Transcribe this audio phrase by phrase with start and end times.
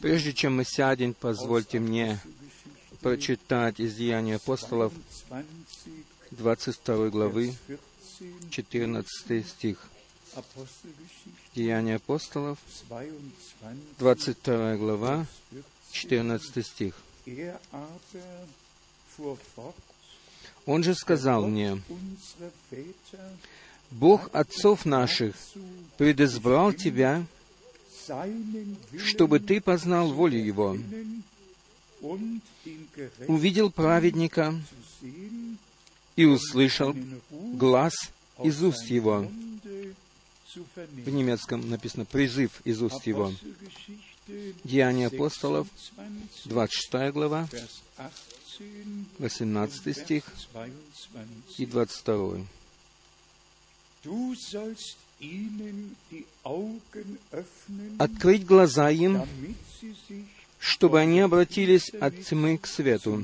[0.00, 2.20] Прежде чем мы сядем, позвольте мне
[3.00, 4.92] прочитать из Деяния апостолов
[6.30, 7.54] 22 главы,
[8.50, 9.88] 14 стих.
[11.54, 12.58] Деяния апостолов,
[13.98, 15.26] 22 глава,
[15.90, 16.94] 14 стих.
[20.66, 21.82] Он же сказал мне,
[23.90, 25.34] Бог отцов наших
[25.98, 27.24] предизбрал тебя,
[28.98, 30.76] чтобы ты познал волю Его,
[33.26, 34.54] увидел праведника
[36.16, 36.94] и услышал
[37.30, 37.94] глаз
[38.42, 39.28] из уст Его.
[40.76, 43.32] В немецком написано «призыв из уст Его».
[44.64, 45.66] Деяния апостолов,
[46.44, 47.48] 26 глава,
[49.18, 50.24] 18 стих
[51.58, 52.46] и 22.
[57.98, 59.22] Открыть глаза им,
[60.58, 63.22] чтобы они обратились от тьмы к свету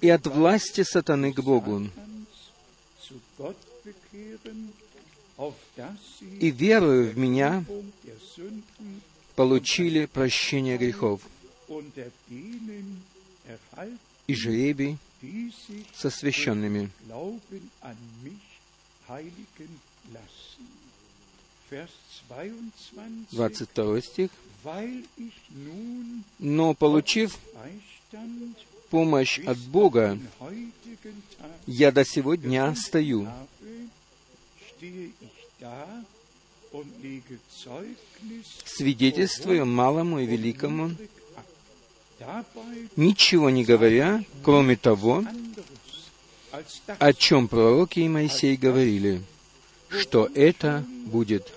[0.00, 1.88] и от власти сатаны к Богу,
[6.40, 7.64] и веруя в Меня,
[9.36, 11.22] получили прощение грехов
[14.26, 14.98] и жребий
[15.94, 16.90] со священными.
[23.30, 24.30] 22 стих.
[26.38, 27.38] Но, получив
[28.90, 30.18] помощь от Бога,
[31.66, 33.28] я до сего дня стою.
[38.64, 40.90] Свидетельствую малому и великому,
[42.96, 45.24] ничего не говоря, кроме того,
[46.98, 49.22] о чем пророки и Моисей говорили,
[49.88, 51.52] что это будет.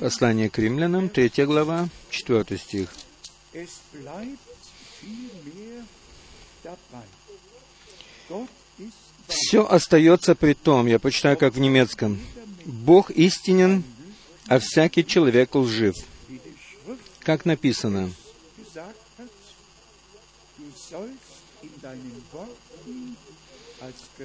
[0.00, 2.90] Послание к римлянам, третья глава, четвертый стих.
[9.26, 12.18] Все остается при том, я почитаю как в немецком,
[12.64, 13.84] Бог истинен,
[14.46, 15.94] а всякий человек лжив.
[17.20, 18.12] Как написано,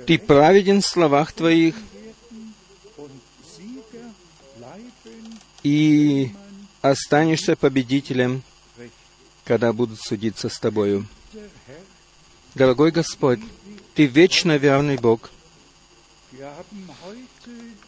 [0.06, 1.75] ты праведен в словах твоих
[5.63, 6.31] и
[6.81, 8.44] останешься победителем,
[9.44, 11.07] когда будут судиться с тобою.
[12.56, 13.40] Дорогой Господь,
[13.96, 15.31] Ты вечно верный Бог.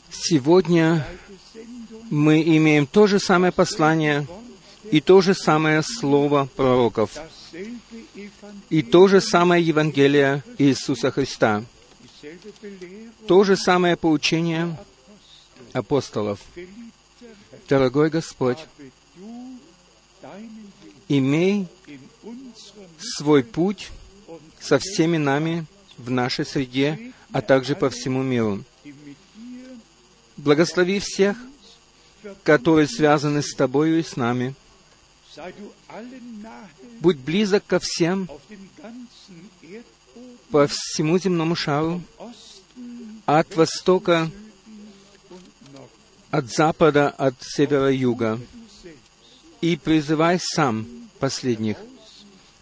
[0.09, 1.05] Сегодня
[2.09, 4.27] мы имеем то же самое послание
[4.91, 7.11] и то же самое слово пророков,
[8.69, 11.63] и то же самое Евангелие Иисуса Христа,
[13.27, 14.77] то же самое поучение
[15.73, 16.39] апостолов.
[17.67, 18.59] Дорогой Господь,
[21.07, 21.67] имей
[22.99, 23.89] свой путь
[24.59, 25.65] со всеми нами
[25.97, 28.63] в нашей среде, а также по всему миру.
[30.37, 31.37] Благослови всех,
[32.41, 34.55] которые связаны с Тобою и с нами.
[36.99, 38.27] Будь близок ко всем
[40.49, 42.01] по всему земному шару,
[43.27, 44.31] от востока
[46.31, 48.39] от запада, от севера-юга,
[49.61, 50.87] и призывай сам
[51.19, 51.77] последних,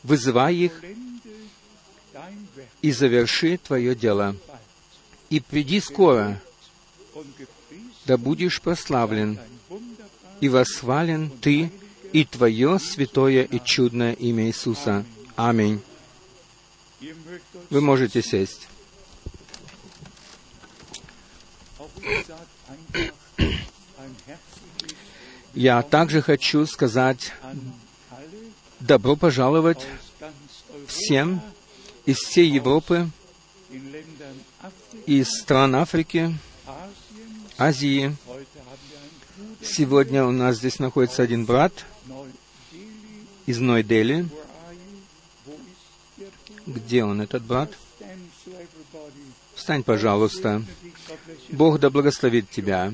[0.04, 0.84] вызывай их
[2.82, 4.36] и заверши Твое дело.
[5.30, 6.42] И приди скоро,
[8.06, 9.40] да будешь прославлен
[10.40, 11.72] и восхвален Ты
[12.14, 15.06] и Твое святое и чудное имя Иисуса.
[15.36, 15.82] Аминь.
[17.70, 18.68] Вы можете сесть.
[25.54, 27.34] Я также хочу сказать
[28.80, 29.86] добро пожаловать
[30.88, 31.42] всем
[32.06, 33.10] из всей Европы,
[35.06, 36.38] из стран Африки,
[37.58, 38.16] Азии.
[39.62, 41.86] Сегодня у нас здесь находится один брат
[43.46, 44.28] из Ной-Дели.
[46.66, 47.72] Где он, этот брат?
[49.54, 50.64] Встань, пожалуйста.
[51.50, 52.92] Бог да благословит тебя.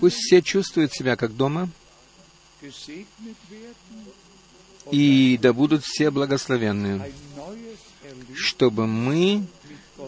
[0.00, 1.68] Пусть все чувствуют себя как дома,
[4.90, 7.02] и да будут все благословенны,
[8.34, 9.46] чтобы мы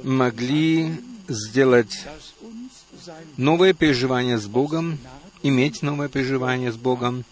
[0.02, 0.92] могли
[1.28, 2.06] сделать
[3.36, 4.98] новое переживание с Богом,
[5.42, 7.24] иметь новое переживание с Богом,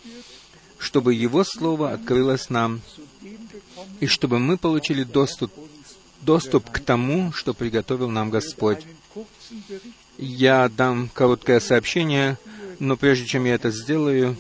[0.78, 2.80] чтобы Его Слово открылось нам,
[4.00, 5.52] и чтобы мы получили доступ,
[6.22, 8.84] доступ к тому, что приготовил нам Господь.
[10.18, 12.38] Я дам короткое сообщение,
[12.78, 14.36] но прежде чем я это сделаю,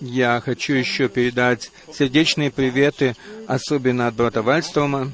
[0.00, 3.14] я хочу еще передать сердечные приветы,
[3.46, 5.12] особенно от брата Вальстрома,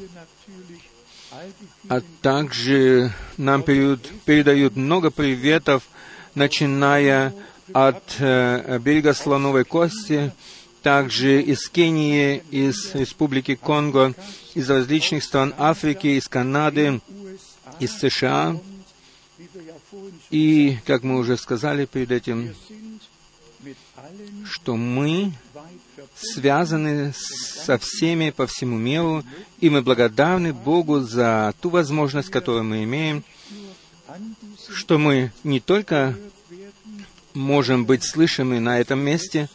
[1.89, 5.83] а также нам передают, передают много приветов,
[6.35, 7.35] начиная
[7.73, 10.33] от э, берега Слоновой Кости,
[10.83, 14.15] также из Кении, из Республики Конго,
[14.55, 17.01] из различных стран Африки, из Канады,
[17.81, 18.57] из США.
[20.31, 22.55] И, как мы уже сказали перед этим,
[24.45, 25.33] что мы
[26.15, 29.25] связаны со всеми по всему миру,
[29.61, 33.25] и мы благодарны Богу за ту возможность, которую мы имеем,
[34.73, 36.17] что мы не только
[37.35, 39.49] можем быть слышимы на этом месте,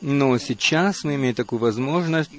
[0.00, 2.30] но сейчас мы имеем такую возможность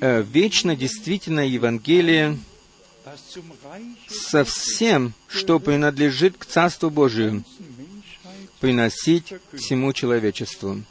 [0.00, 2.38] э, вечно действительно Евангелие
[4.08, 7.44] со всем, что принадлежит к Царству Божию,
[8.62, 10.82] приносить всему человечеству.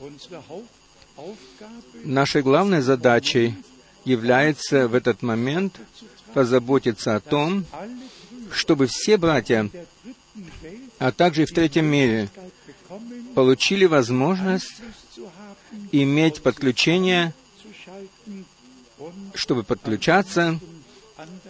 [2.04, 3.56] Нашей главной задачей
[4.04, 5.80] является в этот момент
[6.34, 7.66] позаботиться о том,
[8.52, 9.70] чтобы все братья,
[11.00, 12.28] а также и в третьем мире,
[13.36, 14.82] получили возможность
[15.94, 17.34] иметь подключение,
[19.34, 20.60] чтобы подключаться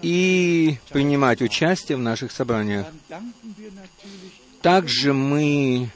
[0.03, 2.85] и принимать участие в наших собраниях.
[4.62, 5.90] Также мы,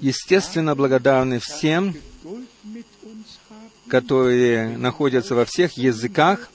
[0.00, 1.94] естественно, благодарны всем,
[3.88, 6.50] которые находятся во всех языках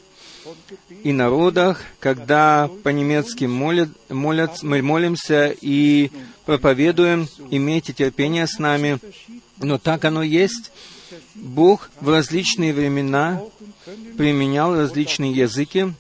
[1.04, 6.12] и народах, когда по-немецки молят, молят, мы молимся и
[6.46, 9.00] проповедуем, имейте терпение с нами.
[9.58, 10.72] Но так оно есть.
[11.36, 13.42] Бог в различные времена
[14.18, 15.94] применял различные языки,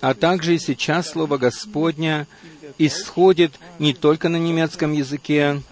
[0.00, 2.26] а также и сейчас Слово Господня
[2.76, 5.62] исходит не только на немецком языке,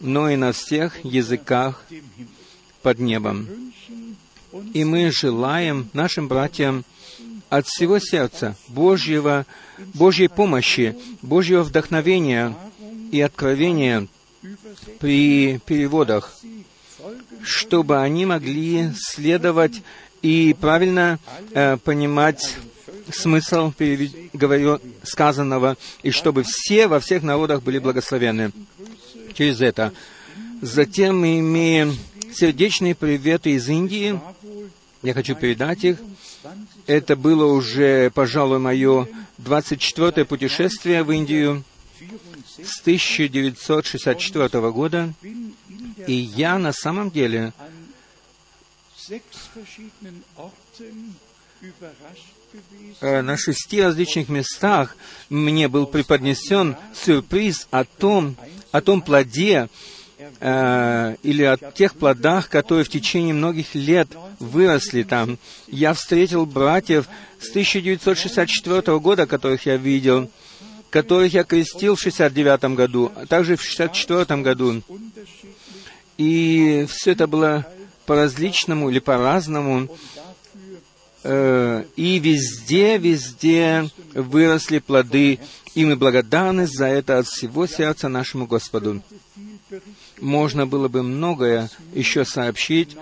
[0.00, 1.84] но и на всех языках
[2.82, 3.48] под небом.
[4.72, 6.84] И мы желаем нашим братьям
[7.48, 9.46] от всего сердца Божьего,
[9.94, 12.54] Божьей помощи, Божьего вдохновения
[13.12, 14.08] и откровения
[14.98, 16.36] при переводах,
[17.42, 19.82] чтобы они могли следовать
[20.22, 21.18] и правильно
[21.52, 22.56] э, понимать
[23.12, 23.72] смысл
[24.32, 28.52] говорю, сказанного, и чтобы все во всех народах были благословены
[29.34, 29.92] через это.
[30.62, 31.96] Затем мы имеем
[32.32, 34.18] сердечные приветы из Индии.
[35.02, 35.98] Я хочу передать их.
[36.86, 39.08] Это было уже, пожалуй, мое
[39.38, 41.64] 24-е путешествие в Индию
[42.62, 45.12] с 1964 года.
[46.06, 47.52] И я на самом деле
[53.00, 54.96] на шести различных местах
[55.28, 58.36] мне был преподнесен сюрприз о том,
[58.72, 59.68] о том плоде
[60.40, 64.08] э, или о тех плодах, которые в течение многих лет
[64.38, 65.38] выросли там.
[65.66, 67.08] Я встретил братьев
[67.40, 70.30] с 1964 года, которых я видел,
[70.90, 74.82] которых я крестил в 69 году, а также в 64 году.
[76.16, 77.66] И все это было
[78.06, 79.88] по-различному или по-разному.
[81.28, 85.40] Э, и везде, везде выросли плоды,
[85.74, 89.02] и мы благодарны за это от всего сердца нашему Господу.
[90.20, 92.96] Можно было бы многое еще сообщить,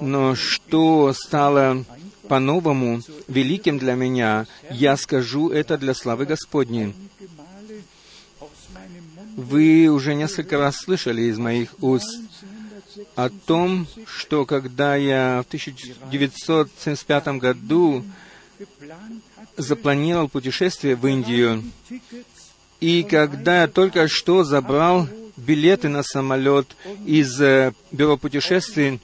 [0.00, 1.84] но что стало
[2.26, 6.94] по-новому великим для меня, я скажу это для славы Господней.
[9.36, 12.08] Вы уже несколько раз слышали из моих уст
[13.16, 18.04] о том, что когда я в 1975 году
[19.56, 21.64] запланировал путешествие в Индию,
[22.80, 29.00] и когда я только что забрал билеты на самолет из э, бюро путешествий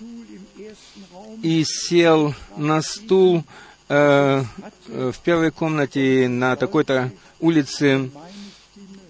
[1.42, 3.44] и сел на стул
[3.88, 4.44] э,
[4.86, 8.10] в первой комнате на такой-то улице,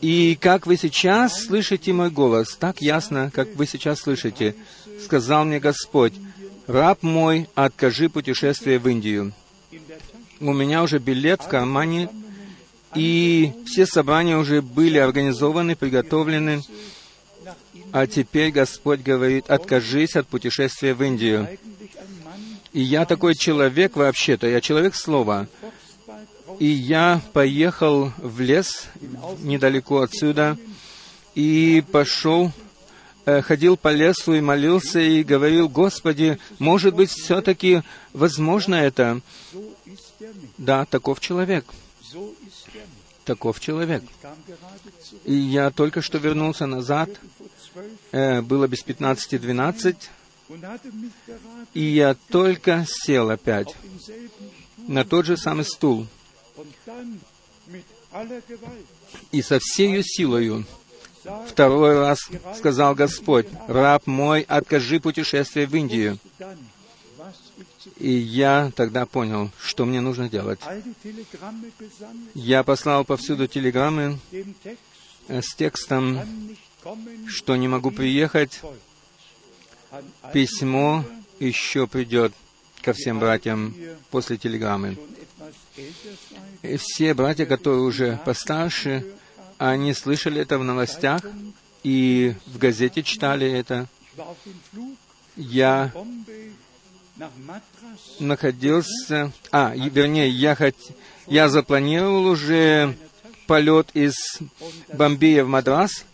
[0.00, 4.56] и как вы сейчас слышите мой голос, так ясно, как вы сейчас слышите,
[5.04, 6.14] сказал мне Господь,
[6.66, 9.32] «Раб мой, откажи путешествие в Индию».
[10.40, 12.08] У меня уже билет в кармане,
[12.94, 16.62] и все собрания уже были организованы, приготовлены.
[17.92, 21.48] А теперь Господь говорит, откажись от путешествия в Индию.
[22.72, 25.46] И я такой человек вообще-то, я человек слова.
[26.58, 28.88] И я поехал в лес
[29.40, 30.58] недалеко отсюда
[31.34, 32.50] и пошел,
[33.24, 39.20] ходил по лесу и молился и говорил, Господи, может быть, все-таки возможно это?
[40.58, 41.64] Да, таков человек.
[43.24, 44.02] Таков человек.
[45.24, 47.10] И я только что вернулся назад,
[48.10, 49.96] э, было без 15-12,
[51.74, 53.74] и я только сел опять
[54.88, 56.06] на тот же самый стул.
[59.30, 60.66] И со всею силою
[61.46, 66.18] второй раз сказал Господь, «Раб мой, откажи путешествие в Индию».
[67.98, 70.60] И я тогда понял, что мне нужно делать.
[72.34, 74.18] Я послал повсюду телеграммы
[75.28, 76.20] с текстом,
[77.28, 78.60] что не могу приехать.
[80.32, 81.04] Письмо
[81.38, 82.32] еще придет
[82.82, 83.74] ко всем братьям
[84.10, 84.96] после телеграммы.
[86.62, 89.04] И все братья, которые уже постарше,
[89.70, 91.22] они слышали это в новостях
[91.84, 93.86] и в газете читали это.
[95.36, 95.92] Я
[98.18, 99.32] находился...
[99.52, 100.74] А, вернее, я, хот...
[101.28, 102.96] я запланировал уже
[103.46, 104.14] полет из
[104.92, 106.04] Бомбея в Мадрас,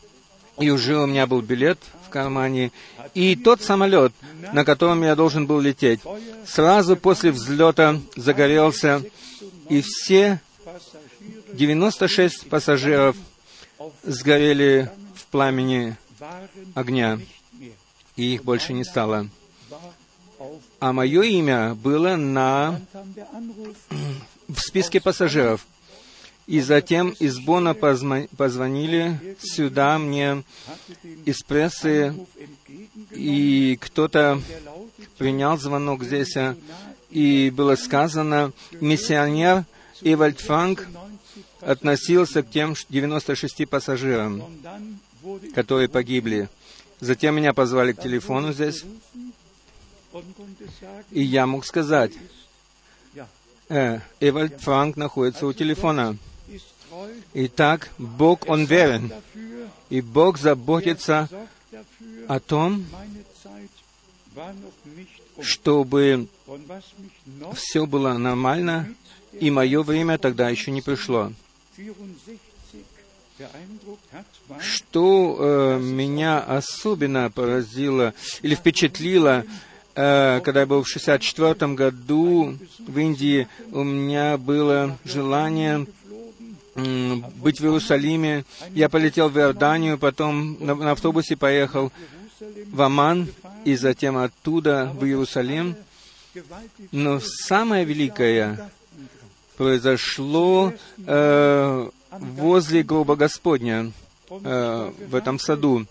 [0.58, 2.70] и уже у меня был билет в кармане.
[3.14, 4.12] И тот самолет,
[4.52, 6.00] на котором я должен был лететь,
[6.46, 9.02] сразу после взлета загорелся,
[9.70, 10.40] и все
[11.54, 13.16] 96 пассажиров
[14.02, 15.96] сгорели в пламени
[16.74, 17.18] огня,
[18.16, 19.28] и их больше не стало.
[20.80, 22.80] А мое имя было на
[24.48, 25.66] в списке пассажиров.
[26.46, 30.44] И затем из Бона позвонили сюда мне
[31.26, 32.14] из прессы,
[33.10, 34.40] и кто-то
[35.18, 36.34] принял звонок здесь,
[37.10, 39.66] и было сказано, миссионер
[40.00, 40.88] Эвальд Франк
[41.60, 44.42] относился к тем 96 пассажирам,
[45.54, 46.48] которые погибли.
[47.00, 48.84] Затем меня позвали к телефону здесь,
[51.10, 52.12] и я мог сказать,
[53.68, 56.16] э, Эвальд Франк находится у телефона.
[57.34, 59.12] Итак, Бог, Он верен,
[59.90, 61.28] и Бог заботится
[62.26, 62.84] о том,
[65.40, 66.26] чтобы
[67.54, 68.92] все было нормально,
[69.32, 71.32] и мое время тогда еще не пришло.
[74.60, 79.44] Что э, меня особенно поразило или впечатлило,
[79.94, 85.86] э, когда я был в 64 году в Индии, у меня было желание
[86.74, 88.44] быть в Иерусалиме.
[88.70, 91.92] Я полетел в Иорданию, потом на, на автобусе поехал
[92.72, 93.28] в Аман
[93.64, 95.76] и затем оттуда в Иерусалим.
[96.92, 98.70] Но самое великое
[99.58, 100.72] произошло
[101.04, 103.92] э, возле гроба Господня
[104.30, 105.84] э, в этом саду.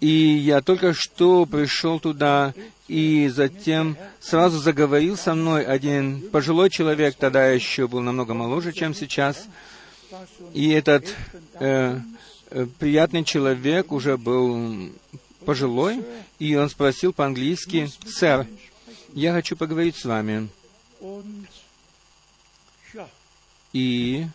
[0.00, 2.54] И я только что пришел туда,
[2.88, 8.94] и затем сразу заговорил со мной один пожилой человек, тогда еще был намного моложе, чем
[8.94, 9.46] сейчас.
[10.52, 11.12] И этот
[11.54, 11.98] э,
[12.50, 14.88] э, приятный человек уже был
[15.44, 16.04] пожилой,
[16.38, 18.46] и он спросил по-английски, «Сэр,
[19.14, 20.48] я хочу поговорить с вами».
[23.74, 24.26] И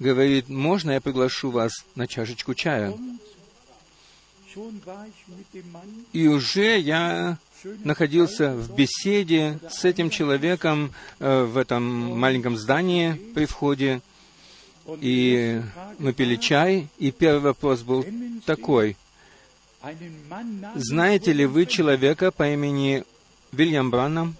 [0.00, 2.94] говорит, можно я приглашу вас на чашечку чая?
[6.12, 7.38] И уже я
[7.84, 14.00] находился в беседе с этим человеком э, в этом маленьком здании при входе,
[15.00, 15.62] и
[15.98, 18.04] мы пили чай, и первый вопрос был
[18.46, 18.96] такой.
[20.74, 23.04] Знаете ли вы человека по имени
[23.52, 24.36] Вильям Браннам?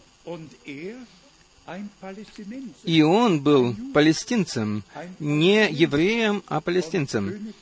[2.85, 4.83] И он был палестинцем,
[5.19, 7.53] не евреем, а палестинцем.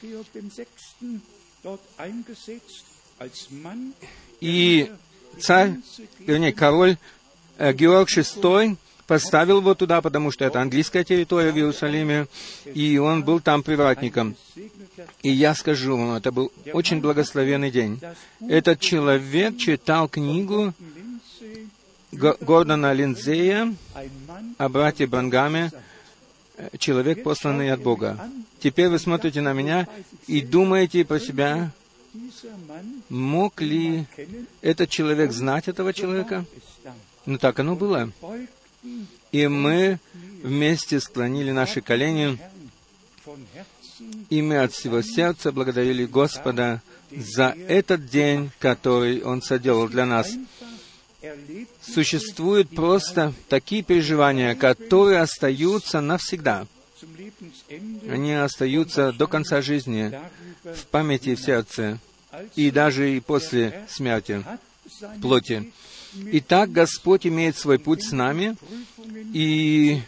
[4.40, 4.90] И
[5.38, 5.74] царь,
[6.20, 6.96] вернее, король
[7.58, 8.76] э, Георг VI
[9.10, 12.28] поставил его туда, потому что это английская территория в Иерусалиме,
[12.64, 14.36] и он был там привратником.
[15.22, 18.00] И я скажу вам, это был очень благословенный день.
[18.48, 20.72] Этот человек читал книгу
[22.12, 23.74] Гордона Линдзея
[24.58, 25.70] о брате Брангаме,
[26.56, 28.18] э, человек, посланный от Бога.
[28.58, 29.86] Теперь вы смотрите на меня
[30.26, 31.70] и думаете про себя,
[33.08, 34.06] мог ли
[34.60, 36.44] этот человек знать этого человека?
[37.26, 38.10] Ну так оно было.
[39.30, 40.00] И мы
[40.42, 42.38] вместе склонили наши колени,
[44.30, 46.82] и мы от всего сердца благодарили Господа
[47.14, 50.30] за этот день, который Он соделал для нас.
[51.82, 56.66] Существуют просто такие переживания, которые остаются навсегда.
[58.08, 60.12] Они остаются до конца жизни
[60.62, 61.98] в памяти и в сердце,
[62.54, 64.44] и даже и после смерти
[65.22, 65.72] плоти.
[66.32, 68.56] Итак, Господь имеет свой путь с нами,
[69.32, 70.02] и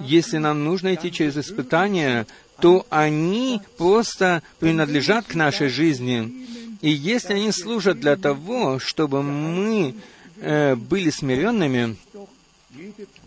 [0.00, 2.26] если нам нужно идти через испытания,
[2.60, 6.46] то они просто принадлежат к нашей жизни.
[6.80, 9.94] И если они служат для того, чтобы мы
[10.40, 11.96] э, были смиренными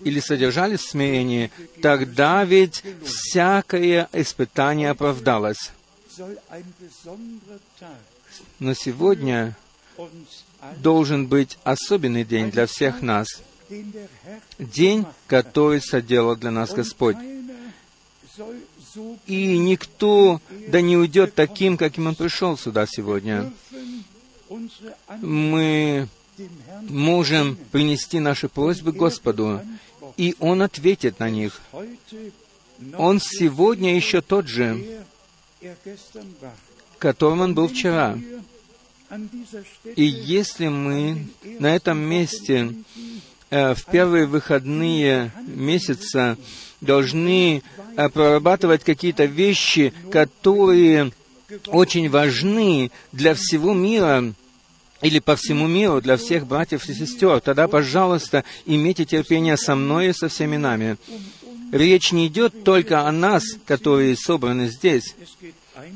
[0.04, 1.52] или содержались в смирении,
[1.82, 5.72] тогда ведь всякое испытание оправдалось.
[8.60, 9.56] Но сегодня
[10.78, 13.28] должен быть особенный день для всех нас.
[14.60, 17.18] День, который соделал для нас Господь.
[19.26, 23.52] И никто да не уйдет таким, каким он пришел сюда сегодня.
[25.22, 26.08] Мы
[26.82, 29.62] можем принести наши просьбы Господу,
[30.18, 31.62] и Он ответит на них.
[32.98, 35.02] Он сегодня еще тот же,
[36.98, 38.18] которым Он был вчера.
[39.96, 41.28] И если мы
[41.60, 42.74] на этом месте
[43.52, 46.36] э, в первые выходные месяца
[46.82, 47.62] должны
[47.96, 51.12] э, прорабатывать какие-то вещи, которые
[51.68, 54.34] очень важны для всего мира,
[55.04, 60.08] или по всему миру для всех братьев и сестер, тогда, пожалуйста, имейте терпение со мной
[60.08, 60.98] и со всеми нами.
[61.72, 65.16] Речь не идет только о нас, которые собраны здесь.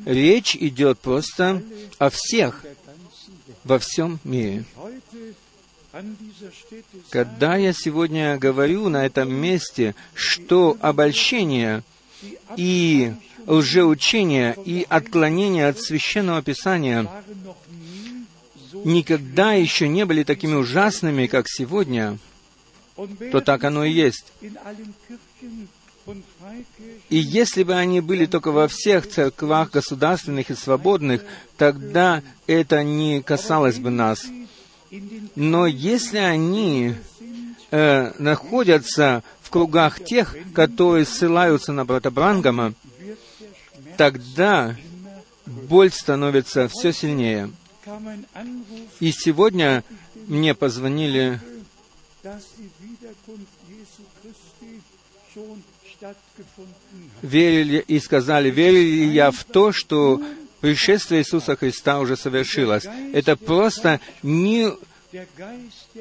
[0.05, 1.63] Речь идет просто
[1.97, 2.65] о всех
[3.63, 4.65] во всем мире.
[7.09, 11.83] Когда я сегодня говорю на этом месте, что обольщение
[12.57, 13.13] и
[13.45, 17.07] лжеучение и отклонение от Священного Писания
[18.83, 22.17] никогда еще не были такими ужасными, как сегодня,
[23.31, 24.25] то так оно и есть.
[27.09, 31.23] И если бы они были только во всех церквах государственных и свободных,
[31.57, 34.25] тогда это не касалось бы нас.
[35.35, 36.95] Но если они
[37.71, 42.73] э, находятся в кругах тех, которые ссылаются на брата Брангама,
[43.97, 44.75] тогда
[45.45, 47.51] боль становится все сильнее.
[48.99, 49.83] И сегодня
[50.27, 51.39] мне позвонили
[57.21, 60.21] верили и сказали, верили ли я в то, что
[60.59, 62.85] пришествие Иисуса Христа уже совершилось.
[63.13, 64.71] Это просто не,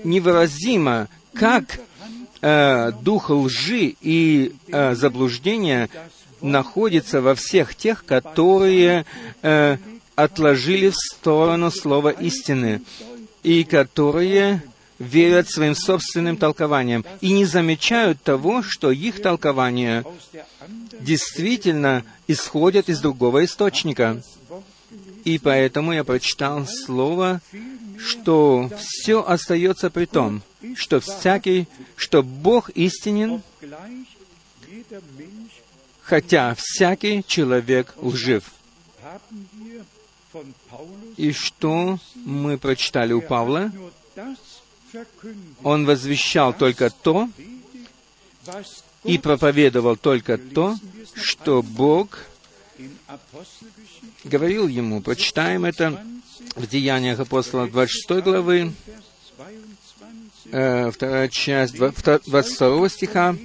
[0.05, 1.81] невыразимо, как
[2.41, 5.89] э, дух лжи и э, заблуждения
[6.41, 9.07] находится во всех тех, которые
[9.43, 9.77] э,
[10.17, 12.83] отложили в сторону слова истины
[13.43, 14.63] и которые
[14.99, 20.05] верят своим собственным толкованиям и не замечают того, что их толкования
[21.01, 24.23] действительно исходят из другого источника.
[25.25, 27.41] И поэтому я прочитал слово,
[27.99, 30.43] что все остается при том,
[30.75, 33.43] что всякий, что Бог истинен,
[36.03, 38.45] хотя всякий человек лжив.
[41.17, 43.73] И что мы прочитали у Павла?
[45.63, 47.29] Он возвещал только то
[49.05, 50.77] и проповедовал только то,
[51.15, 52.19] что Бог
[54.25, 55.01] говорил ему.
[55.01, 56.03] Прочитаем это
[56.55, 58.73] в Деяниях апостола 26 главы,
[60.51, 63.37] э, вторая часть 22 стиха.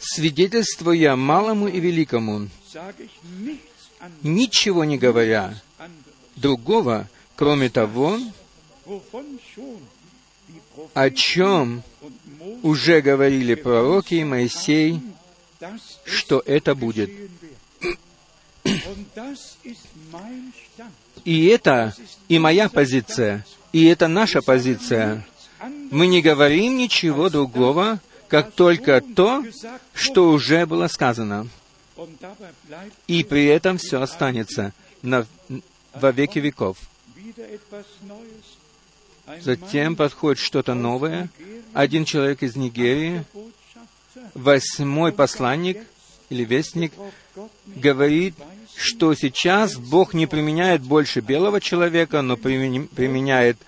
[0.00, 2.48] «Свидетельствуя малому и великому,
[4.22, 5.54] ничего не говоря
[6.36, 8.18] другого, кроме того,
[10.94, 11.82] о чем
[12.62, 15.00] уже говорили пророки и Моисей,
[16.04, 17.10] что это будет.
[21.24, 21.94] И это
[22.28, 25.26] и моя позиция, и это наша позиция.
[25.90, 29.44] Мы не говорим ничего другого, как только то,
[29.94, 31.48] что уже было сказано.
[33.06, 35.26] И при этом все останется на,
[35.94, 36.78] во веки веков.
[39.40, 41.28] Затем подходит что-то новое.
[41.72, 43.24] Один человек из Нигерии,
[44.34, 45.78] восьмой посланник
[46.28, 46.92] или вестник,
[47.66, 48.34] говорит,
[48.74, 53.58] что сейчас Бог не применяет больше белого человека, но применяет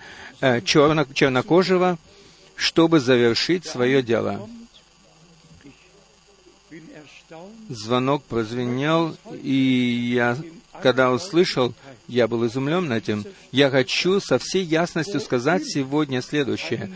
[0.41, 1.97] э, черно, чернокожего,
[2.55, 4.49] чтобы завершить свое дело.
[7.69, 10.37] Звонок прозвенел, и я,
[10.81, 11.73] когда услышал,
[12.07, 13.25] я был изумлен этим.
[13.51, 16.91] Я хочу со всей ясностью сказать сегодня следующее.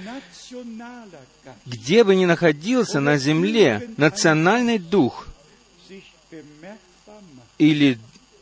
[1.66, 5.28] Где бы ни находился на земле национальный дух
[7.58, 8.00] или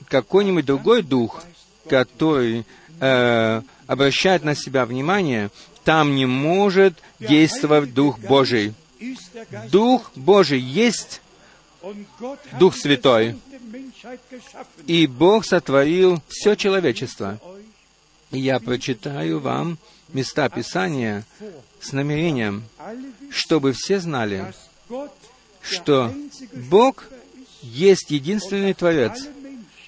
[0.07, 1.43] какой-нибудь другой дух,
[1.89, 2.65] который
[2.99, 5.49] э, обращает на себя внимание,
[5.83, 8.73] там не может действовать Дух Божий.
[9.71, 11.21] Дух Божий есть
[12.59, 13.35] Дух Святой.
[14.85, 17.39] И Бог сотворил все человечество.
[18.31, 19.77] Я прочитаю вам
[20.13, 21.25] места Писания
[21.79, 22.63] с намерением,
[23.29, 24.53] чтобы все знали,
[25.61, 26.13] что
[26.53, 27.05] Бог
[27.61, 29.27] есть единственный Творец,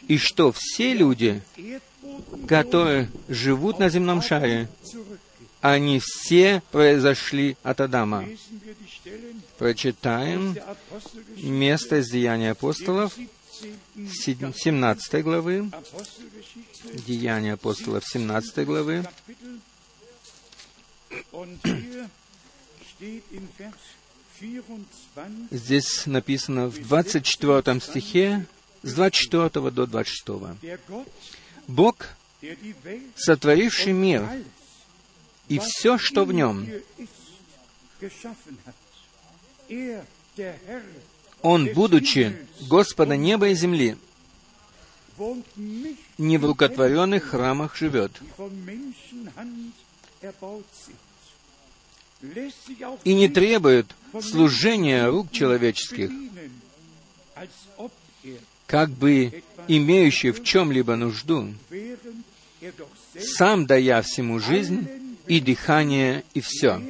[0.08, 1.41] и что все люди,
[2.47, 4.67] которые живут на земном шаре,
[5.62, 8.25] они все произошли от Адама.
[9.60, 10.56] Прочитаем
[11.36, 13.13] место из Деяния апостолов,
[13.93, 15.69] 17 главы,
[17.06, 19.06] Деяния апостолов, 17 главы.
[25.52, 28.48] Здесь написано в 24 стихе,
[28.84, 30.26] с 24 до 26.
[31.67, 32.08] Бог,
[33.17, 34.26] сотворивший мир
[35.50, 36.65] и все, что в нем,
[41.41, 42.36] Он, будучи
[42.67, 43.97] Господа неба и земли,
[46.17, 48.12] не в рукотворенных храмах живет,
[53.03, 53.88] и не требует
[54.21, 56.12] служения рук человеческих,
[58.67, 61.53] как бы имеющий в чем-либо нужду,
[63.17, 64.88] сам дая всему жизнь
[65.27, 66.82] и дыхание, и все.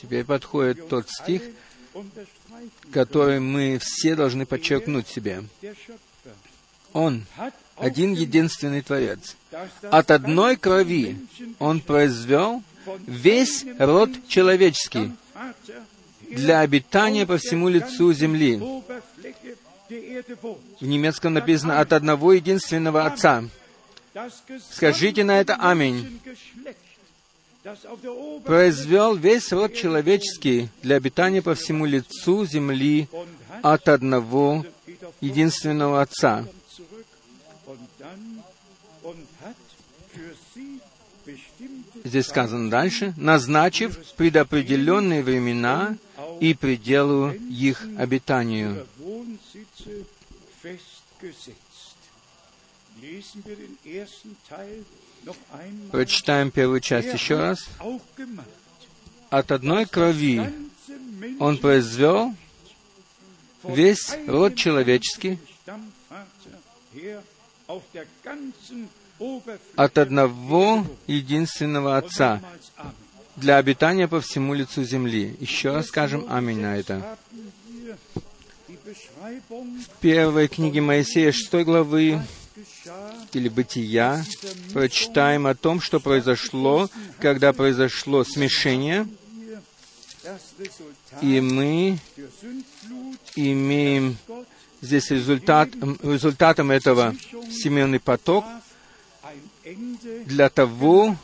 [0.00, 1.42] Теперь подходит тот стих,
[2.92, 5.44] который мы все должны подчеркнуть себе.
[6.92, 7.24] Он
[7.76, 9.36] один единственный Творец.
[9.82, 11.18] От одной крови
[11.58, 12.62] Он произвел
[13.06, 15.12] весь род человеческий
[16.30, 18.56] для обитания по всему лицу земли.
[19.88, 23.44] В немецком написано «от одного единственного Отца».
[24.70, 26.20] Скажите на это «Аминь».
[28.44, 33.08] Произвел весь род человеческий для обитания по всему лицу земли
[33.62, 34.64] от одного
[35.20, 36.46] единственного Отца.
[42.04, 45.96] Здесь сказано дальше, назначив предопределенные времена
[46.40, 48.86] и пределу их обитанию.
[55.90, 57.68] Прочитаем первую часть еще раз.
[59.30, 60.52] От одной крови
[61.38, 62.34] Он произвел
[63.64, 65.38] весь род человеческий
[69.76, 72.40] от одного единственного Отца
[73.36, 75.36] для обитания по всему лицу земли.
[75.40, 77.18] Еще раз скажем аминь на это.
[78.68, 82.22] В первой книге Моисея 6 главы
[83.34, 84.24] или Бытия
[84.72, 86.88] прочитаем о том, что произошло,
[87.18, 89.06] когда произошло смешение,
[91.22, 91.98] и мы
[93.36, 94.16] имеем
[94.80, 95.70] здесь результат,
[96.02, 97.14] результатом этого
[97.50, 98.44] семенный поток
[100.26, 101.16] для того,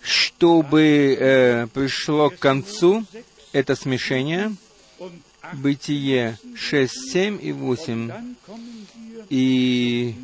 [0.00, 3.04] чтобы э, пришло к концу
[3.52, 4.54] это смешение,
[5.52, 8.12] Бытие 6, 7 и 8.
[9.30, 10.14] И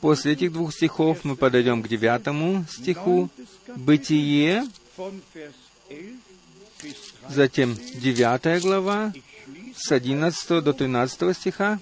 [0.00, 3.28] после этих двух стихов мы подойдем к девятому стиху.
[3.76, 4.64] Бытие,
[7.28, 9.12] затем девятая глава,
[9.76, 11.78] с 11 до 13 стиха.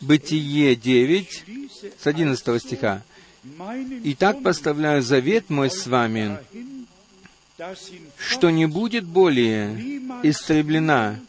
[0.00, 1.44] Бытие 9,
[1.98, 3.02] с 11 стиха.
[4.04, 6.38] «Итак поставляю завет мой с вами,
[8.18, 11.20] что не будет более истреблена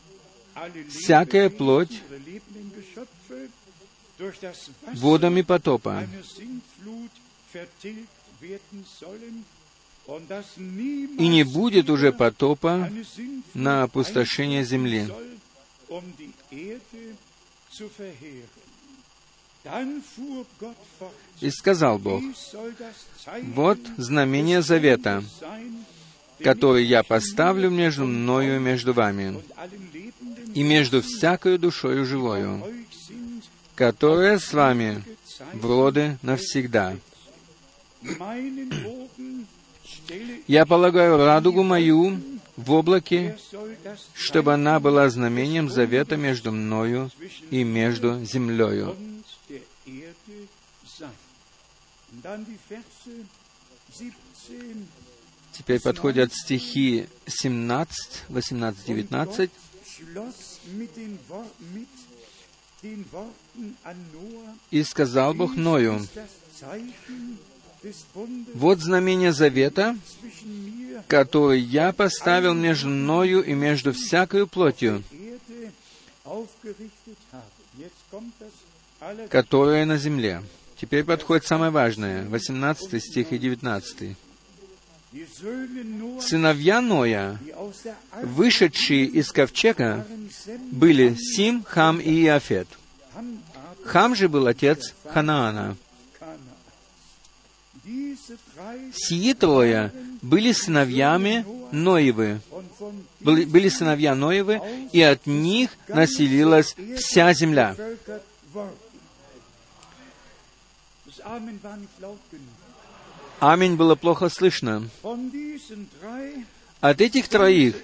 [0.90, 2.02] всякая плоть
[4.94, 6.08] водами потопа,
[11.18, 12.90] и не будет уже потопа
[13.54, 15.08] на опустошение земли.
[21.42, 22.24] И сказал Бог,
[23.54, 25.24] «Вот знамение завета,
[26.40, 29.42] который я поставлю между мною и между вами,
[30.54, 32.64] и между всякою душою живою,
[33.78, 35.04] которая с вами
[35.54, 36.98] в роды навсегда.
[40.48, 42.20] Я полагаю радугу мою
[42.56, 43.38] в облаке,
[44.16, 47.12] чтобы она была знамением завета между мною
[47.52, 48.96] и между землею.
[48.98, 50.48] und der Erde
[51.00, 51.10] sein.
[52.12, 53.12] Und dann die Verse
[53.94, 54.88] 17
[55.54, 59.50] Теперь подходят стихи 17, 18, 19.
[64.72, 66.00] «И сказал Бог Ною,
[68.54, 69.98] вот знамение завета,
[71.08, 75.04] который я поставил между мною и между всякою плотью,
[79.30, 80.44] которая на земле».
[80.80, 84.16] Теперь подходит самое важное, 18 стих и 19.
[86.22, 87.40] «Сыновья Ноя,
[88.22, 90.06] вышедшие из ковчега,
[90.72, 92.68] были Сим, Хам и Иофет.
[93.86, 95.78] Хам же был отец Ханаана.
[98.94, 102.42] Сии трое были сыновьями Ноевы,
[103.22, 107.76] были, были сыновья Ноевы, и от них населилась вся земля.
[113.40, 114.90] Аминь было плохо слышно.
[116.80, 117.76] От этих троих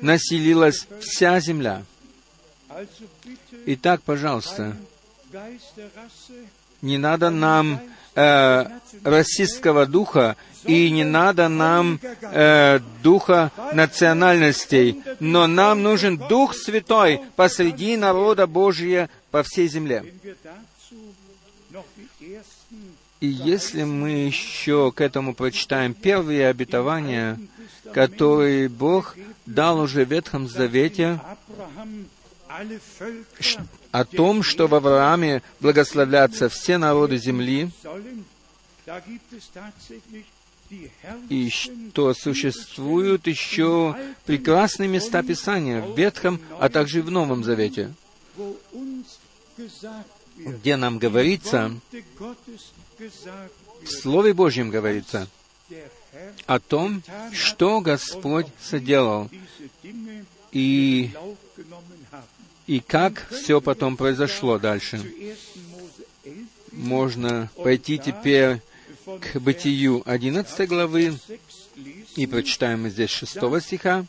[0.00, 1.82] населилась вся земля.
[3.66, 4.76] Итак, пожалуйста,
[6.82, 7.80] не надо нам
[8.14, 8.66] э,
[9.04, 17.96] расистского духа и не надо нам э, духа национальностей, но нам нужен Дух Святой посреди
[17.96, 20.04] народа Божия по всей земле.
[23.20, 27.38] И если мы еще к этому прочитаем первые обетования,
[27.92, 31.20] которые Бог дал уже в Ветхом Завете,
[33.92, 37.70] о том, что в Аврааме благословлятся все народы земли,
[41.28, 47.92] и что существуют еще прекрасные места Писания в Ветхом, а также и в Новом Завете,
[50.38, 51.72] где нам говорится,
[53.82, 55.28] в Слове Божьем говорится
[56.46, 59.30] о том, что Господь соделал,
[60.52, 61.10] и,
[62.66, 64.96] и как все потом произошло дальше.
[64.96, 65.36] Zu 1.
[65.72, 68.60] Mose 11 Можно пойти теперь
[69.20, 71.40] к Бытию 11 главы, 6
[71.76, 74.04] lesen, и прочитаем мы здесь 6 стиха.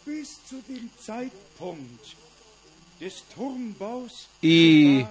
[4.42, 5.06] И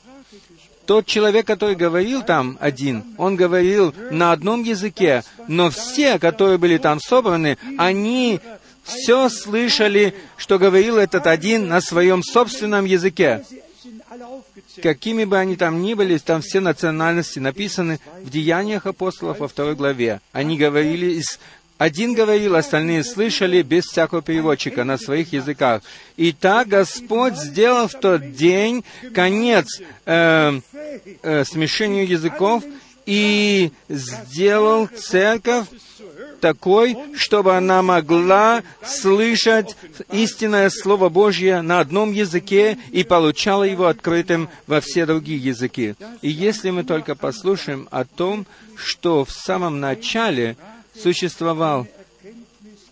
[0.86, 6.78] Тот человек, который говорил там один, он говорил на одном языке, но все, которые были
[6.78, 8.40] там собраны, они
[8.84, 13.44] все слышали, что говорил этот один на своем собственном языке.
[14.82, 19.76] Какими бы они там ни были, там все национальности написаны в Деяниях апостолов во второй
[19.76, 20.22] главе.
[20.32, 21.40] Они говорили из
[21.80, 25.82] один говорил, остальные слышали без всякого переводчика на своих языках.
[26.18, 28.84] И так Господь сделал в тот день
[29.16, 30.60] конец э,
[31.24, 32.66] э, смешению языков
[33.06, 35.68] и сделал церковь
[36.40, 39.76] такой, чтобы она могла слышать
[40.12, 45.96] истинное Слово Божье на одном языке и получала его открытым во все другие языки.
[46.22, 50.56] И если мы только послушаем о том, что в самом начале
[51.02, 51.88] существовал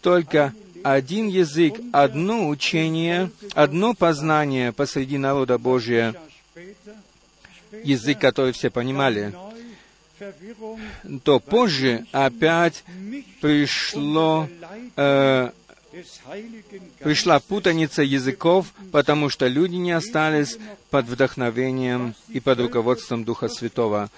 [0.02, 6.16] только один язык, одно учение, одно познание посреди народа Божия,
[7.84, 9.34] язык, который все понимали,
[11.24, 12.84] то позже опять
[13.42, 14.48] пришло
[14.96, 15.52] э,
[17.00, 20.58] пришла путаница языков, потому что люди не остались
[20.90, 24.10] под вдохновением и под руководством Духа Святого.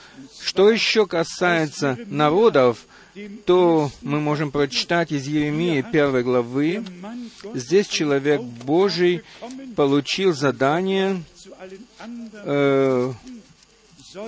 [0.41, 2.85] Что еще касается народов,
[3.45, 6.83] то мы можем прочитать из Еремии первой главы.
[7.53, 9.23] Здесь человек Божий
[9.75, 11.23] получил задание
[12.33, 13.13] э,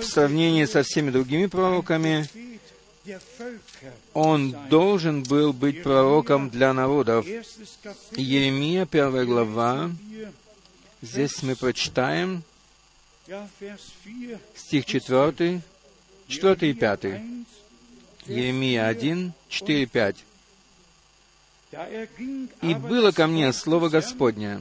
[0.00, 2.28] в сравнении со всеми другими пророками
[4.12, 7.26] он должен был быть пророком для народов.
[8.12, 9.90] Еремия, первая глава,
[11.00, 12.42] здесь мы прочитаем
[14.54, 15.60] стих 4,
[16.28, 17.04] 4 и 5.
[18.26, 20.16] Еремия 1, 4, 5.
[22.60, 24.60] «И было ко мне слово Господне,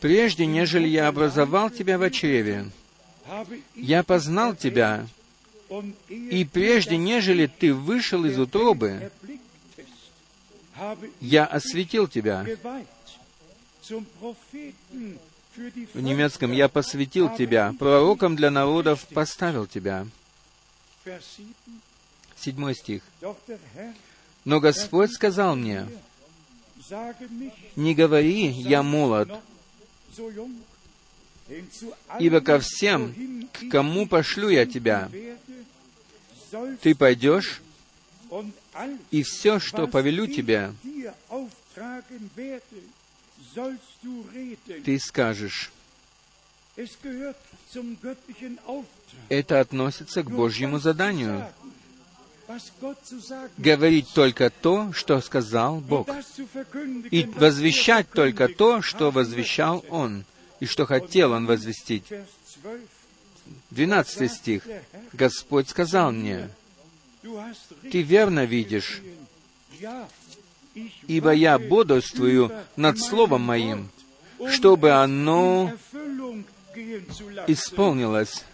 [0.00, 2.70] прежде, нежели я образовал тебя в чреве,
[3.74, 5.06] я познал тебя,
[6.08, 9.10] и прежде, нежели ты вышел из утробы,
[11.20, 12.46] я осветил тебя.
[15.94, 20.06] В немецком «я посвятил тебя», пророком для народов поставил тебя.
[22.36, 23.02] Седьмой стих.
[24.44, 25.88] «Но Господь сказал мне,
[27.76, 29.30] не говори, я молод,
[32.20, 35.10] Ибо ко всем, к кому пошлю я тебя,
[36.82, 37.62] ты пойдешь,
[39.10, 40.72] и все, что повелю тебе,
[44.84, 45.72] ты скажешь.
[49.28, 51.46] Это относится к Божьему заданию.
[53.58, 56.08] Говорить только то, что сказал Бог,
[57.10, 60.24] и возвещать только то, что возвещал Он
[60.60, 62.04] и что хотел он возвестить.
[63.70, 64.66] Двенадцатый стих.
[65.12, 66.50] Господь сказал мне,
[67.90, 69.00] «Ты верно видишь,
[71.06, 73.88] ибо я бодрствую над Словом Моим,
[74.50, 75.72] чтобы оно
[77.46, 78.44] исполнилось».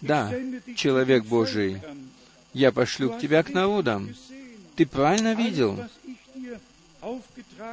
[0.00, 0.32] Да,
[0.76, 1.80] человек Божий,
[2.52, 4.14] я пошлю к тебя к народам.
[4.76, 5.78] Ты правильно видел?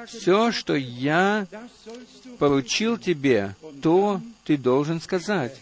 [0.07, 1.47] Все, что я
[2.39, 5.59] поручил тебе, то ты должен сказать.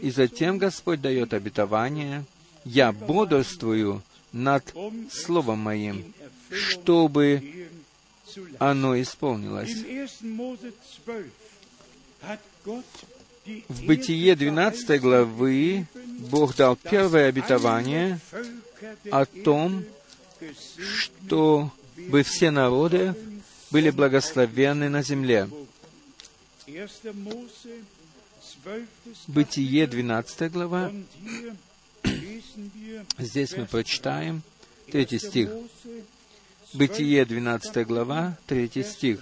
[0.00, 2.24] И затем Господь дает обетование,
[2.64, 4.74] я бодрствую над
[5.10, 6.12] Словом Моим,
[6.50, 7.68] чтобы
[8.58, 9.74] оно исполнилось.
[13.68, 15.86] В Бытие 12 главы
[16.30, 18.20] Бог дал первое обетование
[19.10, 19.84] о том,
[20.96, 23.14] что бы все народы
[23.70, 25.48] были благословенны на земле.
[29.26, 30.92] Бытие, 12 глава.
[33.18, 34.42] Здесь мы прочитаем
[34.90, 35.50] третий стих.
[36.74, 39.20] Бытие, 12 глава, третий стих.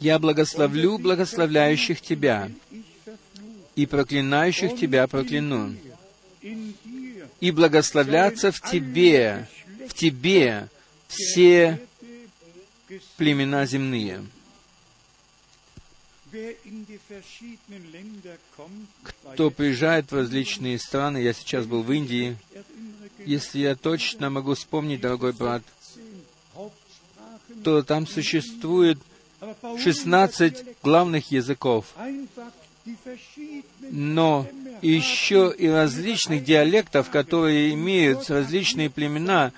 [0.00, 2.50] «Я благословлю благословляющих тебя,
[3.74, 5.74] и проклинающих тебя прокляну
[7.42, 9.48] и благословляться в Тебе,
[9.88, 10.68] в Тебе
[11.08, 11.80] все
[13.16, 14.24] племена земные.
[19.34, 22.36] Кто приезжает в различные страны, я сейчас был в Индии,
[23.26, 25.62] если я точно могу вспомнить, дорогой брат,
[27.62, 28.98] то там существует
[29.78, 31.86] 16 главных языков.
[33.90, 34.46] Но
[34.80, 39.52] еще и различных диалектов, которые имеют различные племена.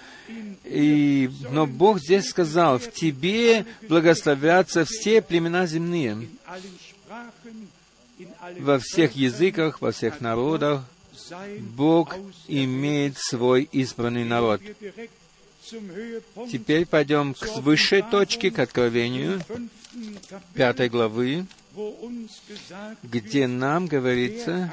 [0.64, 6.28] И, но Бог здесь сказал, в тебе благословятся все племена земные.
[8.58, 10.82] Во всех языках, во всех народах
[11.76, 12.14] Бог
[12.48, 14.60] имеет свой избранный народ.
[16.50, 19.40] Теперь пойдем к высшей точке, к откровению
[20.54, 21.46] пятой главы,
[23.02, 24.70] где нам говорится,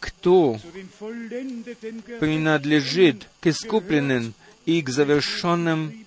[0.00, 0.58] кто
[2.20, 6.06] принадлежит к искупленным и к завершенным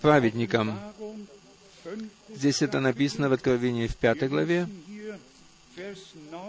[0.00, 0.78] праведникам.
[2.28, 4.68] Здесь это написано в Откровении в пятой главе.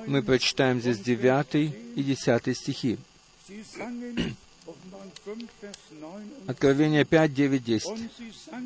[0.06, 2.98] Мы прочитаем здесь девятый и десятый стихи.
[6.48, 7.88] Откровение 5, 9, 10.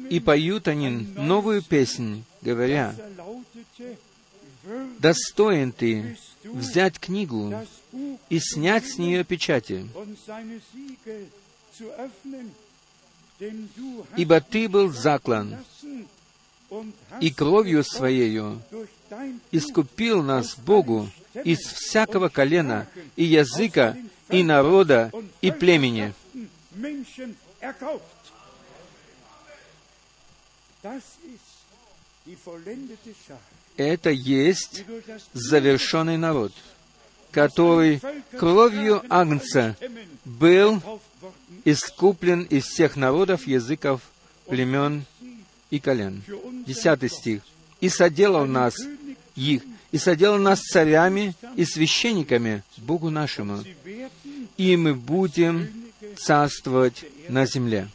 [0.09, 2.95] «И поют они новую песнь, говоря,
[4.99, 7.53] «Достоин ты взять книгу
[8.29, 9.87] и снять с нее печати,
[14.15, 15.57] ибо ты был заклан,
[17.19, 18.61] и кровью Своею
[19.51, 21.09] искупил нас Богу
[21.43, 23.97] из всякого колена и языка,
[24.29, 25.11] и народа,
[25.41, 26.13] и племени.
[33.77, 34.85] Это есть
[35.33, 36.53] завершенный народ,
[37.31, 38.01] который
[38.37, 39.75] кровью Агнца
[40.25, 40.81] был
[41.65, 44.01] искуплен из всех народов, языков,
[44.47, 45.05] племен
[45.69, 46.23] и колен.
[46.65, 47.41] Десятый стих.
[47.81, 48.75] «И соделал нас
[49.35, 49.63] их,
[49.93, 53.63] и соделал нас царями и священниками Богу нашему,
[54.57, 55.69] и мы будем
[56.17, 57.87] царствовать на земле».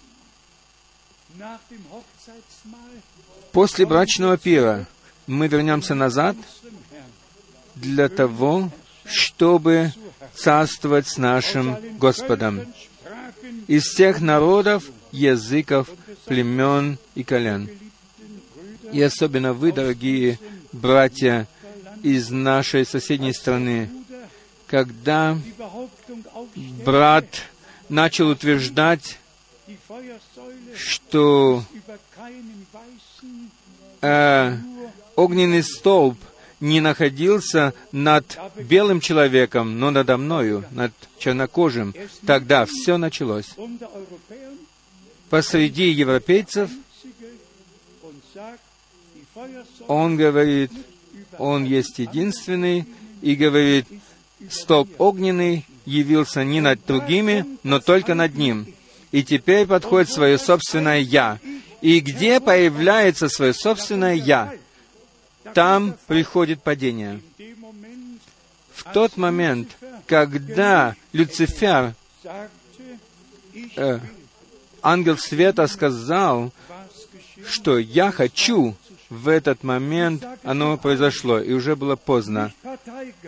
[3.51, 4.87] После брачного пира
[5.27, 6.37] мы вернемся назад
[7.75, 8.71] для того,
[9.05, 9.93] чтобы
[10.35, 12.61] царствовать с нашим Господом
[13.67, 15.89] из всех народов, языков,
[16.27, 17.69] племен и колен.
[18.93, 20.39] И особенно вы, дорогие
[20.73, 21.49] братья
[22.03, 23.91] из нашей соседней страны,
[24.67, 25.39] когда
[26.85, 27.27] брат
[27.89, 29.19] начал утверждать,
[30.77, 31.65] что
[34.01, 34.57] э,
[35.17, 36.19] огненный столб
[36.61, 41.95] не находился над белым человеком, но надо мною, над чернокожим.
[42.27, 43.55] Тогда все началось.
[45.31, 46.71] Посреди европейцев
[49.87, 50.73] он говорит,
[51.39, 52.87] он есть единственный,
[53.23, 53.87] и говорит,
[54.51, 58.73] столб огненный явился не над другими, но только над ним.
[59.11, 61.39] И теперь подходит свое собственное «я».
[61.81, 64.53] И где появляется свое собственное «я»,
[65.55, 67.21] там приходит падение.
[68.73, 69.77] В тот момент,
[70.07, 71.95] когда Люцифер,
[73.77, 73.99] э,
[74.83, 76.53] ангел света, сказал,
[77.47, 78.77] что «я хочу»,
[79.11, 82.53] в этот момент оно произошло, и уже было поздно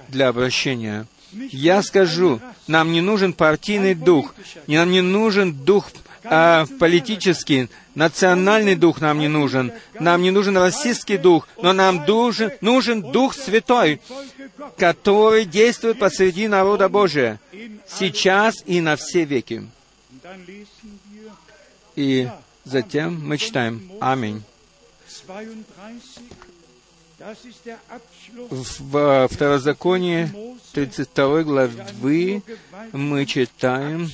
[0.08, 1.06] для обращения.
[1.32, 4.34] Я скажу, нам не нужен партийный дух,
[4.66, 5.90] нам не нужен дух
[6.24, 12.52] а, политический, национальный дух нам не нужен, нам не нужен российский дух, но нам нужен,
[12.60, 14.00] нужен Дух Святой,
[14.76, 17.40] который действует посреди народа Божия,
[17.88, 19.66] сейчас и на все веки.
[21.96, 22.28] И
[22.64, 24.42] затем мы читаем «Аминь».
[28.50, 30.28] В Второзаконии
[30.72, 32.42] 32 главы
[32.92, 34.10] мы читаем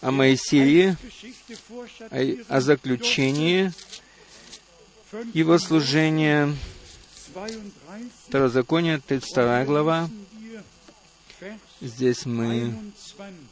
[0.00, 0.96] о Моисее,
[2.10, 3.72] о, о заключении
[5.32, 6.54] его служения.
[8.28, 10.08] Второзаконие, 32 глава.
[11.80, 12.72] Здесь мы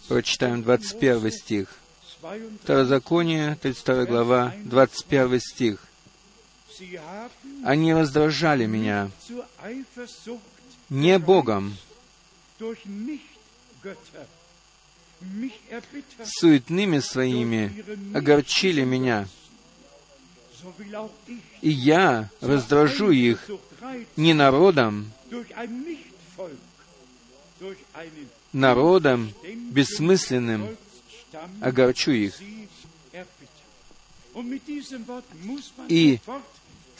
[0.06, 1.68] прочитаем 21 стих.
[2.62, 5.91] Второзаконие, 32 глава, 21 стих.
[7.64, 9.10] Они раздражали меня
[10.92, 11.76] не Богом,
[16.24, 17.72] суетными своими
[18.14, 19.26] огорчили меня.
[21.60, 23.50] И я раздражу их
[24.16, 25.10] не народом,
[28.52, 29.32] народом
[29.70, 30.76] бессмысленным,
[31.60, 32.38] огорчу их.
[35.88, 36.20] И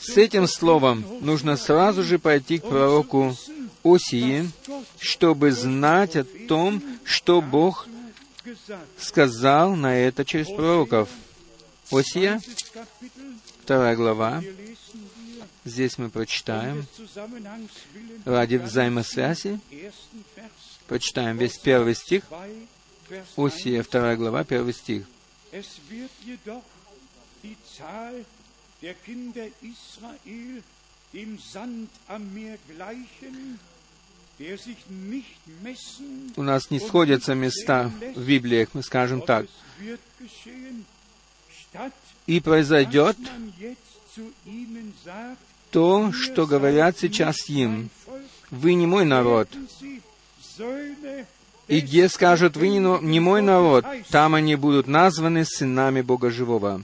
[0.03, 3.35] с этим словом нужно сразу же пойти к пророку
[3.83, 4.49] Осии,
[4.99, 7.87] чтобы знать о том, что Бог
[8.97, 11.09] сказал на это через пророков.
[11.91, 12.41] Осия,
[13.61, 14.43] вторая глава.
[15.63, 16.85] Здесь мы прочитаем
[18.25, 19.59] ради взаимосвязи.
[20.87, 22.23] Прочитаем весь первый стих.
[23.37, 25.05] Осия, вторая глава, первый стих.
[36.35, 39.45] У нас не сходятся места в Библиях, мы скажем так.
[42.25, 43.15] И произойдет
[45.71, 47.89] то, что говорят сейчас им.
[48.49, 49.49] Вы не мой народ.
[51.67, 56.83] И где скажут, вы не мой народ, там они будут названы сынами Бога Живого.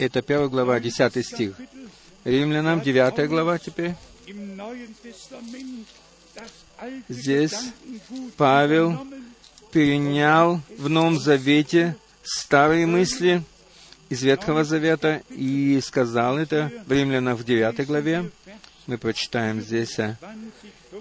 [0.00, 1.54] Это первая глава, десятый стих.
[2.24, 3.92] Римлянам, девятая глава теперь.
[7.10, 7.54] Здесь
[8.38, 9.06] Павел
[9.70, 13.42] перенял в Новом Завете старые мысли
[14.08, 18.30] из Ветхого Завета и сказал это в Римлянах в 9 главе.
[18.86, 19.98] Мы прочитаем здесь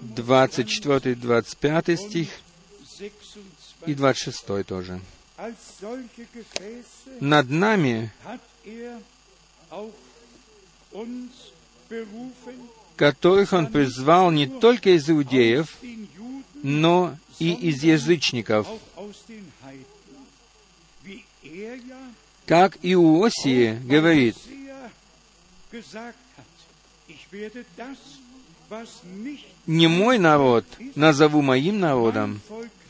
[0.02, 2.28] 24-25 стих
[3.86, 5.00] и 26 тоже.
[7.22, 8.12] Над нами
[12.95, 15.78] которых Он призвал не только из иудеев,
[16.62, 18.68] но и из язычников,
[21.41, 21.80] er
[22.45, 24.36] как и у Осии говорит,
[29.68, 32.41] «Не мой народ назову моим народом,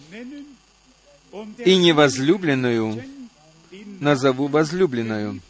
[0.10, 3.04] der и невозлюбленную
[4.00, 5.42] назову возлюбленную».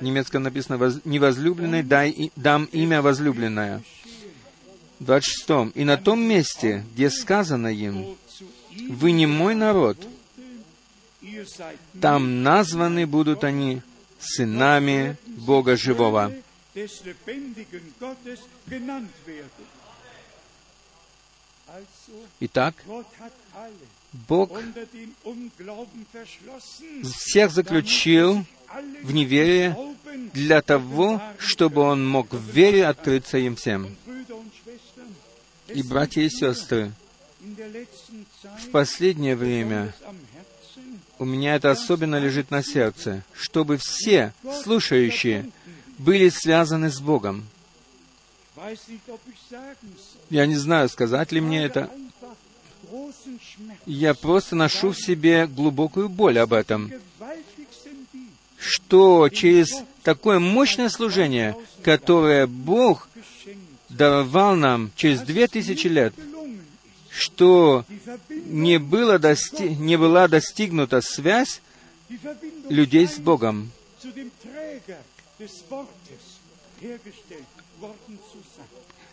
[0.00, 3.82] Немецком написано «Воз- «Невозлюбленной дай, и- дам имя возлюбленное».
[5.00, 5.72] В 26.
[5.74, 8.16] «И на том месте, где сказано им,
[8.88, 9.98] «Вы не мой народ»,
[12.00, 13.82] там названы будут они
[14.18, 16.32] сынами Бога Живого.
[22.40, 22.74] Итак,
[24.28, 24.52] Бог
[27.02, 28.44] всех заключил
[29.02, 29.76] в неверие
[30.32, 33.94] для того, чтобы Он мог в вере открыться им всем.
[35.68, 36.92] И, братья и сестры,
[37.40, 39.92] в последнее время
[41.18, 45.50] у меня это особенно лежит на сердце, чтобы все слушающие
[45.98, 47.46] были связаны с Богом.
[50.30, 51.90] Я не знаю, сказать ли мне это.
[53.86, 56.90] Я просто ношу в себе глубокую боль об этом,
[58.58, 63.08] что через такое мощное служение, которое Бог
[63.88, 66.14] даровал нам через две тысячи лет,
[67.10, 67.84] что
[68.46, 71.60] не, было дости- не была достигнута связь
[72.68, 73.70] людей с Богом,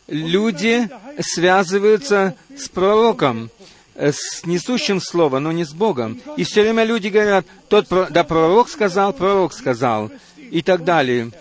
[0.08, 0.90] люди
[1.20, 3.50] связываются с пророком,
[4.02, 6.20] с несущим слово, но не с Богом.
[6.36, 10.12] И все время люди говорят, тот, да пророк сказал, пророк сказал,
[10.50, 11.32] и так далее.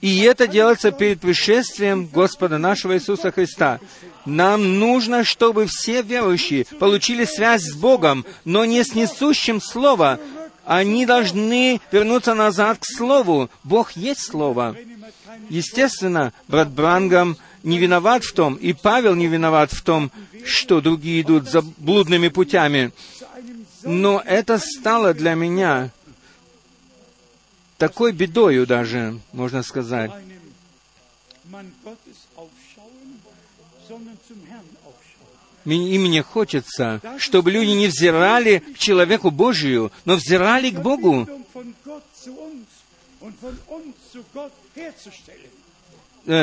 [0.00, 3.80] И это делается перед пришествием Господа нашего Иисуса Христа.
[4.24, 10.18] Нам нужно, чтобы все верующие получили связь с Богом, но не с несущим Слово.
[10.64, 13.50] Они должны вернуться назад к Слову.
[13.62, 14.74] Бог есть Слово.
[15.50, 20.10] Естественно, брат Брангам не виноват в том, и Павел не виноват в том,
[20.44, 22.92] что другие идут за блудными путями.
[23.82, 25.90] Но это стало для меня
[27.78, 30.10] такой бедою даже, можно сказать.
[35.64, 41.28] И мне хочется, чтобы люди не взирали к человеку Божию, но взирали к Богу.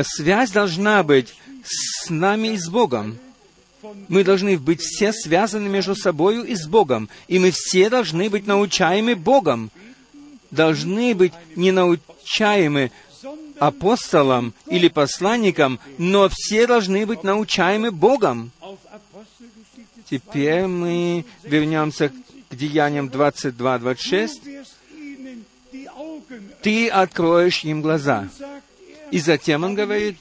[0.03, 1.33] Связь должна быть
[1.63, 3.17] с нами и с Богом.
[4.09, 7.09] Мы должны быть все связаны между собою и с Богом.
[7.27, 9.71] И мы все должны быть научаемы Богом.
[10.51, 12.91] Должны быть не научаемы
[13.59, 18.51] апостолам или посланникам, но все должны быть научаемы Богом.
[20.09, 22.11] Теперь мы вернемся
[22.49, 23.51] к Деяниям 22-26.
[23.57, 28.29] Du wirst ihnen die Augen Ты откроешь им глаза.
[29.11, 30.17] И затем он говорит,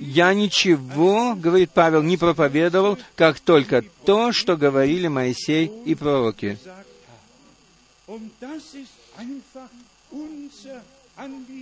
[0.00, 6.58] Я ничего, говорит Павел, не проповедовал, как только то, что говорили Моисей и пророки.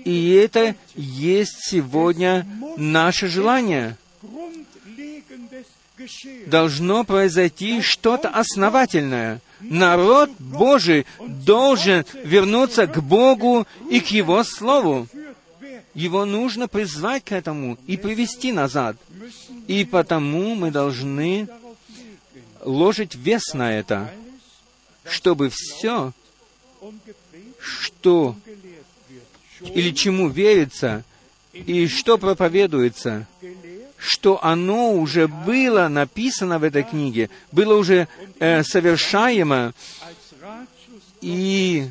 [0.04, 2.46] И это есть сегодня
[2.76, 3.96] наше желание.
[6.46, 9.40] Должно произойти что-то основательное.
[9.60, 15.08] Народ Божий должен вернуться к Богу и к Его Слову.
[15.96, 18.98] Его нужно призвать к этому и привести назад.
[19.66, 21.48] И потому мы должны
[22.60, 24.12] ложить вес на это,
[25.06, 26.12] чтобы все,
[27.58, 28.36] что
[29.74, 31.02] или чему верится,
[31.54, 33.26] и что проповедуется,
[33.96, 38.06] что оно уже было написано в этой книге, было уже
[38.38, 39.72] э, совершаемо,
[41.22, 41.88] и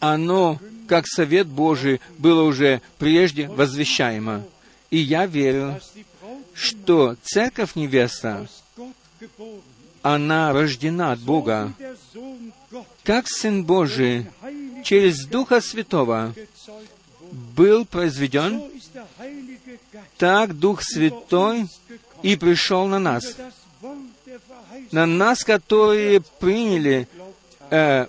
[0.00, 0.58] оно,
[0.90, 4.42] как совет Божий, было уже прежде возвещаемо.
[4.90, 5.80] И я верю,
[6.52, 8.48] что церковь невеста,
[10.02, 11.72] она рождена от Бога,
[13.04, 14.26] как Сын Божий
[14.82, 16.34] через Духа Святого
[17.30, 18.60] был произведен,
[20.18, 21.68] так Дух Святой
[22.24, 23.36] и пришел на нас.
[24.90, 27.06] на нас, которые приняли,
[27.70, 28.06] э,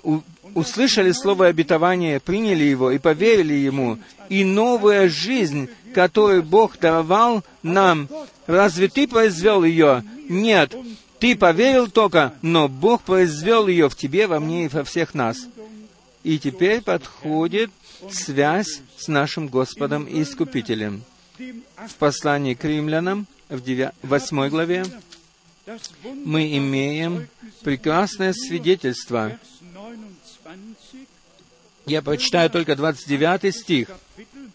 [0.55, 3.97] услышали слово обетования, приняли его и поверили ему.
[4.29, 8.07] И новая жизнь, которую Бог давал нам,
[8.47, 10.03] разве ты произвел ее?
[10.29, 10.75] Нет,
[11.19, 15.37] ты поверил только, но Бог произвел ее в тебе, во мне и во всех нас.
[16.23, 17.71] И теперь подходит
[18.09, 21.03] связь с нашим Господом и Искупителем.
[21.37, 23.61] В послании к римлянам, в
[24.03, 24.85] 8 главе,
[26.25, 27.27] мы имеем
[27.63, 29.37] прекрасное свидетельство.
[31.85, 33.89] Я прочитаю только 29 стих.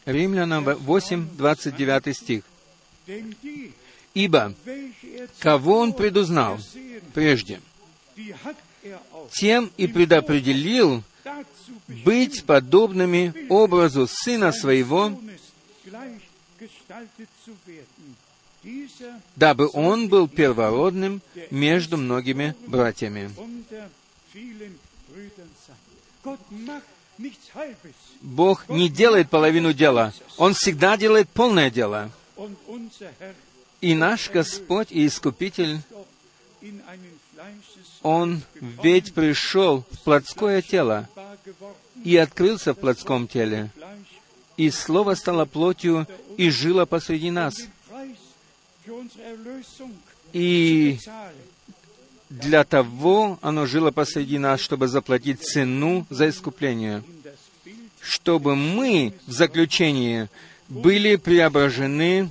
[0.05, 2.45] Римлянам 8, 29 стих.
[4.15, 4.55] «Ибо
[5.41, 6.59] кого Он предузнал
[7.13, 7.61] прежде,
[9.33, 11.03] тем и предопределил
[11.89, 15.19] быть подобными образу Сына Своего,
[19.35, 21.21] дабы Он был первородным
[21.51, 23.31] между многими братьями.
[28.21, 32.11] Бог не делает половину дела, Он всегда делает полное дело.
[33.81, 35.81] И наш Господь и Искупитель,
[38.03, 38.43] Он
[38.83, 41.09] ведь пришел в плотское тело
[42.05, 43.71] и открылся в плотском теле,
[44.57, 46.07] и Слово стало плотью
[46.37, 47.55] и жило посреди нас.
[50.33, 50.99] И
[52.29, 57.03] для того оно жило посреди нас, чтобы заплатить цену за искупление,
[58.01, 60.29] чтобы мы в заключении
[60.69, 62.31] были преображены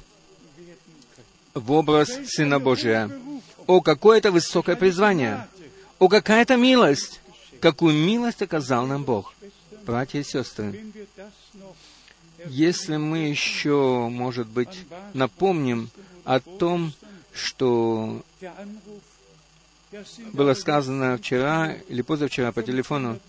[1.54, 3.10] в образ Сына Божия.
[3.68, 5.48] О, какое это высокое призвание!
[6.00, 7.22] О, какая это милость!
[7.62, 9.34] Какую милость оказал нам Бог!
[9.86, 10.84] Братья и сестры,
[12.48, 15.90] если мы еще, может быть, напомним
[16.24, 16.92] о том,
[17.34, 18.24] что
[20.34, 23.20] было сказано вчера или позавчера по телефону,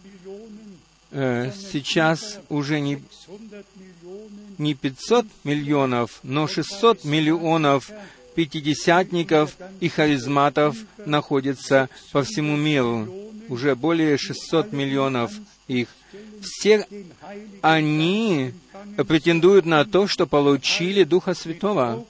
[1.11, 3.03] э, сейчас уже не,
[4.59, 7.91] не 500 миллионов, но 600 миллионов
[8.35, 13.09] пятидесятников и харизматов находится по всему миру.
[13.49, 15.33] Уже более 600 миллионов
[15.69, 15.89] их.
[16.43, 16.87] Все
[17.63, 18.53] они
[19.09, 22.05] претендуют на то, что получили Духа Святого.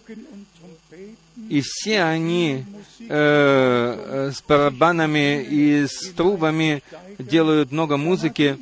[1.49, 2.65] И все они
[3.01, 6.83] э, с барабанами и с трубами
[7.19, 8.59] делают много музыки.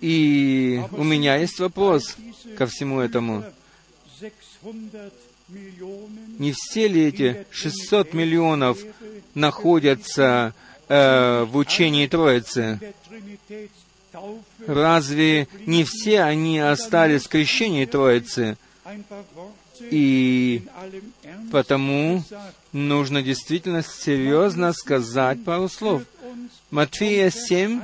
[0.00, 2.16] И у меня есть вопрос
[2.56, 3.44] ко всему этому.
[6.38, 8.78] Не все ли эти 600 миллионов
[9.34, 10.54] находятся
[10.88, 12.80] э, в учении Троицы?
[14.66, 18.56] Разве не все они остались в крещении Троицы?
[19.90, 20.62] И
[21.50, 22.22] потому
[22.74, 26.02] нужно действительно серьезно сказать пару слов.
[26.70, 27.80] Матфея 7,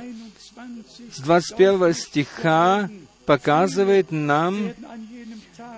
[1.13, 2.89] с 21 стиха
[3.25, 4.73] показывает нам,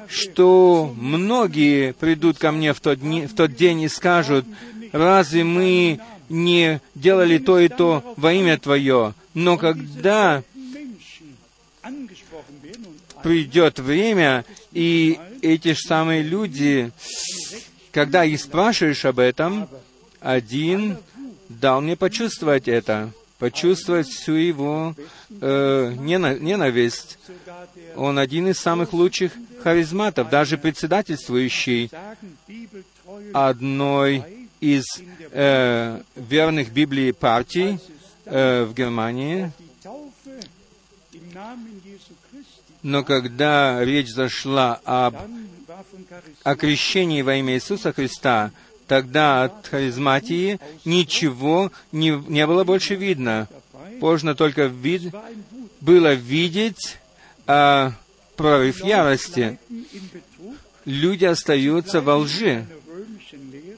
[0.07, 4.45] что многие придут ко мне в тот, дни, в тот день и скажут,
[4.91, 5.99] разве мы
[6.29, 9.13] не делали то и то во имя Твое?
[9.35, 10.43] Но когда
[13.21, 16.91] придет время, и эти же самые люди,
[17.93, 19.69] когда их спрашиваешь об этом,
[20.19, 20.97] один
[21.47, 24.95] дал мне почувствовать это, почувствовать всю его
[25.41, 27.19] э, ненависть.
[27.95, 31.91] Он один из самых лучших харизматов, даже председательствующий
[33.31, 34.85] одной из
[35.31, 37.77] э, верных Библии партий
[38.25, 39.51] э, в Германии.
[42.81, 45.15] Но когда речь зашла об
[46.43, 48.51] окрещении во имя Иисуса Христа,
[48.87, 53.47] тогда от харизматии ничего не, не было больше видно.
[53.99, 55.13] Можно только вид,
[55.79, 56.97] было видеть
[57.47, 57.93] а,
[58.35, 59.59] прорыв ярости.
[60.85, 62.65] Люди остаются во лжи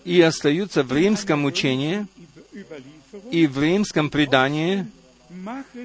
[0.03, 2.07] и остаются в римском учении
[3.31, 4.87] и в римском предании,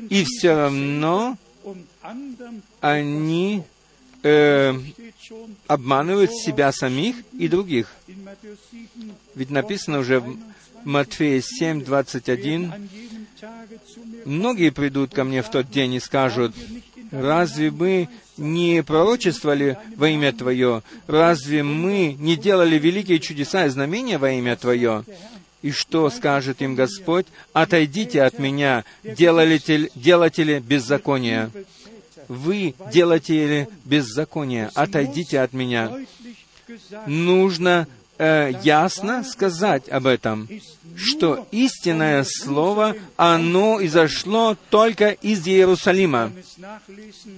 [0.09, 1.37] и все равно
[2.81, 3.63] они
[4.23, 4.75] э,
[5.67, 7.89] обманывают себя самих и других.
[9.35, 10.37] Ведь написано уже в
[10.85, 12.89] Матфея 7, 21,
[14.25, 16.55] «Многие придут ко мне в тот день и скажут,
[17.11, 20.83] разве мы не пророчествовали во имя Твое?
[21.07, 25.05] Разве мы не делали великие чудеса и знамения во имя Твое?»
[25.63, 27.27] И что скажет им Господь?
[27.53, 31.51] «Отойдите от меня, делатели, делатели беззакония»
[32.31, 35.91] вы делаете беззаконие, отойдите от меня.
[37.07, 40.49] Нужно э, ясно сказать об этом,
[40.95, 46.31] что истинное слово, оно изошло только из Иерусалима,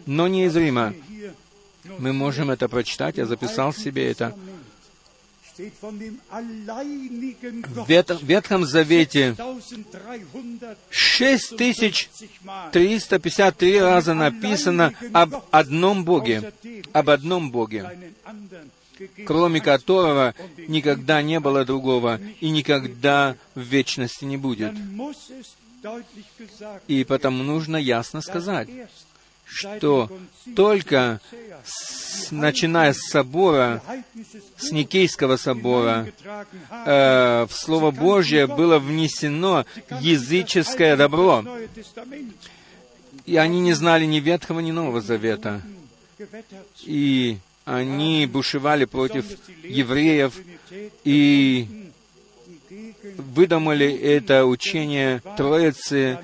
[0.05, 0.93] но не из Рима.
[1.99, 4.37] Мы можем это прочитать, я записал себе это.
[7.69, 7.89] В
[8.23, 9.37] Ветхом Завете
[10.91, 16.53] 6353 раза написано об одном Боге,
[16.93, 17.99] об одном Боге,
[19.27, 20.37] кроме которого
[20.69, 24.73] никогда не было другого и никогда в вечности не будет.
[26.87, 28.69] И потому нужно ясно сказать,
[29.53, 30.11] что
[30.57, 31.21] только
[31.65, 33.83] с- начиная с собора,
[34.57, 36.07] с Никейского собора,
[36.87, 39.65] э, в Слово Божье было внесено
[40.01, 41.45] языческое добро,
[43.27, 45.63] и они не знали ни Ветхого, ни Нового Завета.
[46.85, 49.25] И они бушевали против
[49.63, 50.35] евреев
[51.05, 51.82] и
[53.17, 56.19] выдумали это учение Троицы,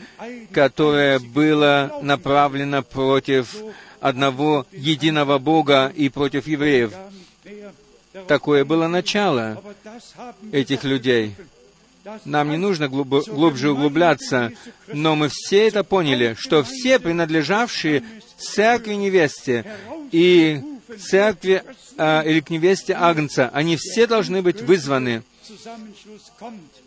[0.52, 3.56] которое было направлено против
[4.00, 6.92] одного единого Бога и против евреев.
[8.26, 9.62] Такое было начало
[10.52, 11.34] этих людей.
[12.24, 14.52] Нам не нужно глубо- глубже углубляться,
[14.86, 18.02] но мы все это поняли, что все принадлежавшие
[18.38, 19.64] церкви невесте
[20.10, 20.62] и
[20.98, 21.62] церкви
[21.98, 25.22] а, или к невесте Агнца, они все должны быть вызваны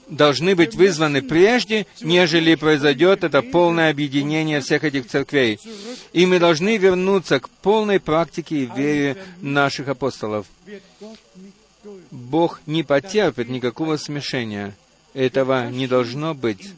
[0.08, 5.60] должны быть вызваны прежде, нежели произойдет это полное объединение всех этих церквей.
[6.14, 10.46] И мы должны вернуться к полной практике и вере наших апостолов.
[12.12, 14.76] Бог не потерпит никакого смешения.
[15.14, 16.70] Этого не должно быть.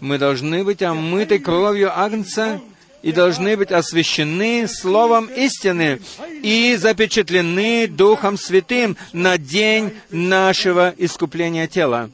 [0.00, 2.60] Мы должны быть омыты кровью Агнца
[3.02, 6.00] и должны быть освящены Словом истины
[6.42, 12.10] и запечатлены Духом Святым на день нашего искупления тела.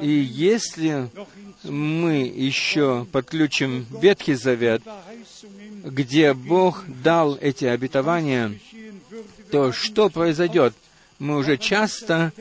[0.00, 1.08] И если
[1.64, 4.82] мы еще подключим Ветхий Завет,
[5.82, 8.52] где Бог дал эти обетования,
[9.50, 10.74] то что произойдет?
[11.18, 12.32] Мы уже часто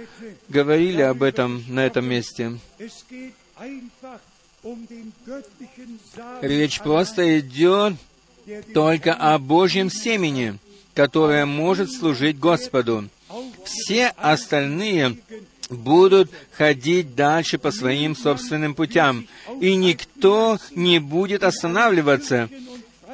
[0.49, 2.57] говорили об этом на этом месте.
[6.41, 7.95] Речь просто идет
[8.73, 10.57] только о Божьем семени,
[10.93, 13.09] которое может служить Господу.
[13.63, 15.17] Все остальные
[15.69, 19.27] будут ходить дальше по своим собственным путям,
[19.59, 22.49] и никто не будет останавливаться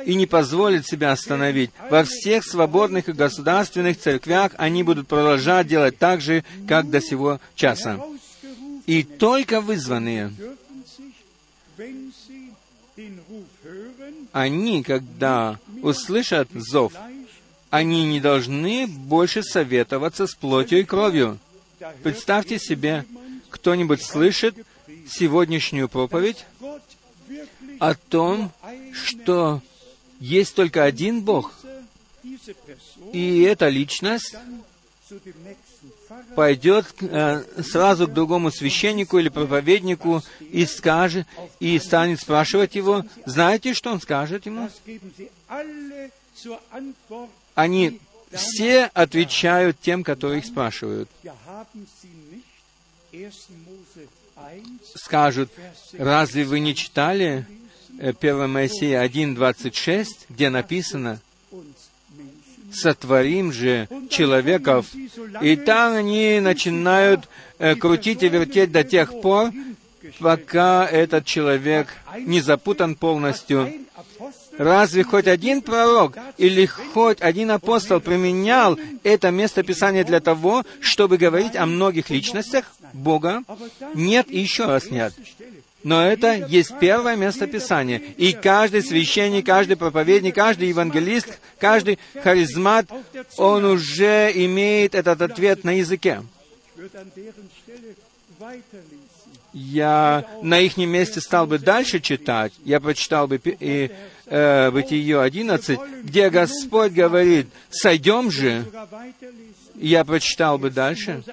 [0.06, 1.72] и не позволит себя остановить.
[1.90, 7.40] Во всех свободных и государственных церквях они будут продолжать делать так же, как до сего
[7.56, 8.00] часа.
[8.86, 10.34] И только вызванные,
[14.38, 16.94] они, когда услышат зов,
[17.72, 21.40] они не должны больше советоваться с плотью и кровью.
[22.04, 23.04] Представьте себе,
[23.50, 24.56] кто-нибудь слышит
[25.10, 26.46] сегодняшнюю проповедь
[27.80, 28.52] о том,
[28.94, 29.64] что
[30.20, 31.54] есть только один Бог,
[33.14, 34.36] и эта личность
[36.36, 41.28] пойдет э, сразу к другому священнику или проповеднику и скажет,
[41.60, 44.70] и станет спрашивать его, знаете, что он скажет ему?
[47.56, 48.00] Они
[48.32, 51.10] все отвечают тем, которые их спрашивают.
[54.96, 55.52] Скажут,
[55.94, 57.46] разве вы не читали
[58.00, 61.20] э, 1 Моисея 1.26, где написано,
[62.72, 64.88] «Сотворим же человеков».
[65.42, 67.28] И там они начинают
[67.60, 69.52] э, крутить и вертеть до тех пор,
[70.20, 71.88] пока этот человек
[72.20, 73.72] не запутан полностью.
[74.58, 81.56] Разве хоть один пророк или хоть один апостол применял это местописание для того, чтобы говорить
[81.56, 83.44] о многих личностях Бога?
[83.94, 85.14] Нет и еще раз нет.
[85.88, 88.02] Но это есть первое место Писания.
[88.18, 92.88] И каждый священник, каждый проповедник, каждый евангелист, каждый харизмат,
[93.38, 96.24] он уже имеет этот ответ на языке.
[99.54, 102.52] Я на их месте стал бы дальше читать.
[102.66, 103.90] Я прочитал бы и,
[104.26, 108.66] э, Бытие 11, где Господь говорит, «Сойдем же».
[109.76, 111.24] Я прочитал бы дальше.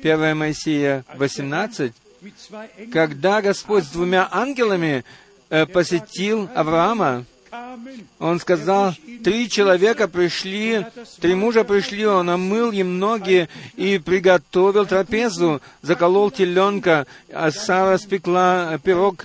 [0.00, 1.92] 1 Моисея 18,
[2.92, 5.04] когда Господь с двумя ангелами
[5.48, 7.24] э, посетил Авраама,
[8.18, 8.94] он сказал,
[9.24, 10.86] три человека пришли,
[11.20, 18.78] три мужа пришли, он омыл им ноги и приготовил трапезу, заколол теленка, а Сара спекла
[18.78, 19.24] пирог.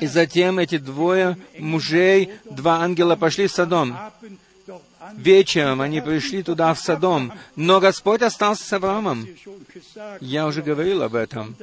[0.00, 3.96] И затем эти двое мужей, два ангела пошли в Содом.
[5.14, 9.26] Вечером они пришли туда, в Содом, но Господь остался с Авраамом.
[10.20, 11.56] Я уже говорил об этом.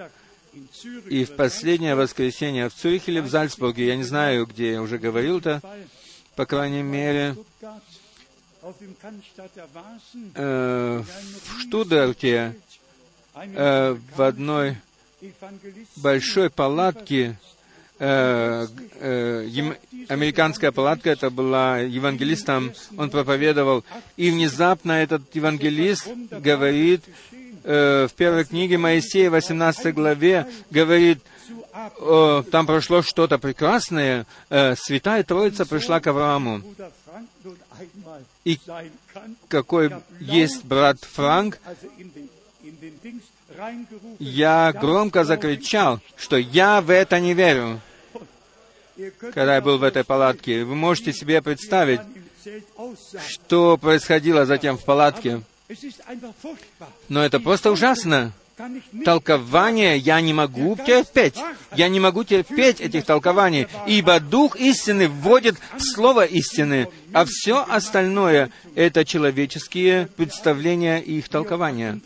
[1.10, 4.98] И в последнее воскресенье в Цюрихе или в Зальцбурге, я не знаю, где я уже
[4.98, 5.62] говорил это,
[6.36, 7.36] по крайней мере,
[10.36, 12.56] э, в Штутгарте
[13.36, 14.78] э, в одной
[15.98, 17.38] большой палатке
[18.00, 18.68] э,
[19.00, 19.74] э,
[20.08, 23.84] американская палатка, это была евангелистом, он проповедовал,
[24.18, 27.04] и внезапно этот евангелист говорит,
[27.70, 31.20] э, в первой книге Моисея, 18 главе, говорит,
[32.00, 36.62] э, там прошло что-то прекрасное, э, Святая Троица пришла к Аврааму.
[38.44, 38.60] И
[39.48, 41.60] какой есть брат Франк,
[44.20, 47.82] я громко закричал, что я в это не верю,
[49.20, 50.64] когда я был в этой палатке.
[50.64, 52.02] Вы можете себе представить,
[53.28, 55.42] что происходило затем в палатке.
[57.10, 58.34] Но это просто ужасно.
[59.06, 61.36] Толкование я не могу терпеть.
[61.76, 67.64] Я не могу терпеть этих толкований, ибо Дух истины вводит в Слово истины, а все
[67.64, 72.02] остальное— это человеческие представления и их толкования.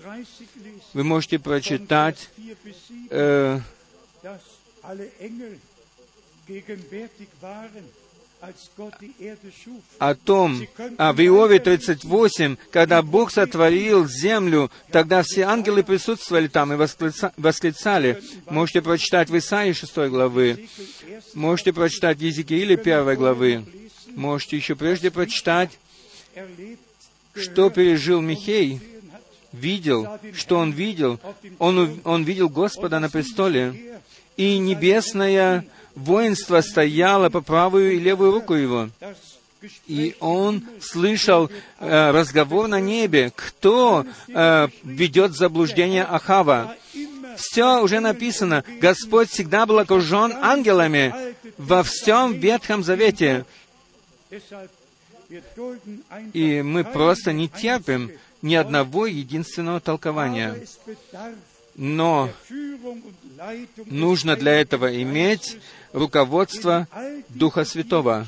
[0.94, 2.30] Вы можете прочитать
[3.10, 3.60] э,
[10.00, 10.68] о том,
[10.98, 16.88] а в Иове 38, когда Бог сотворил землю, тогда все ангелы присутствовали там и
[17.38, 18.22] восклицали.
[18.50, 20.68] Можете прочитать в Исаии 6 главы,
[21.34, 23.66] можете прочитать в Езекииле 1 главы,
[24.16, 25.80] можете еще прежде прочитать,
[27.36, 28.82] что пережил Михей,
[29.54, 31.20] видел, что он видел.
[31.60, 34.00] Он, он видел Господа на престоле,
[34.36, 35.66] и небесная
[35.96, 38.90] воинство стояло по правую и левую руку его.
[39.88, 46.76] И он слышал э, разговор на небе, кто э, ведет заблуждение Ахава.
[47.38, 48.64] Все уже написано.
[48.82, 51.14] Господь всегда был окружен ангелами
[51.58, 53.46] во всем Ветхом Завете.
[56.34, 60.60] И мы просто не терпим ни одного единственного толкования.
[61.76, 62.30] Но
[63.86, 65.58] нужно для этого иметь
[65.94, 66.88] руководство
[67.30, 68.28] Духа Святого.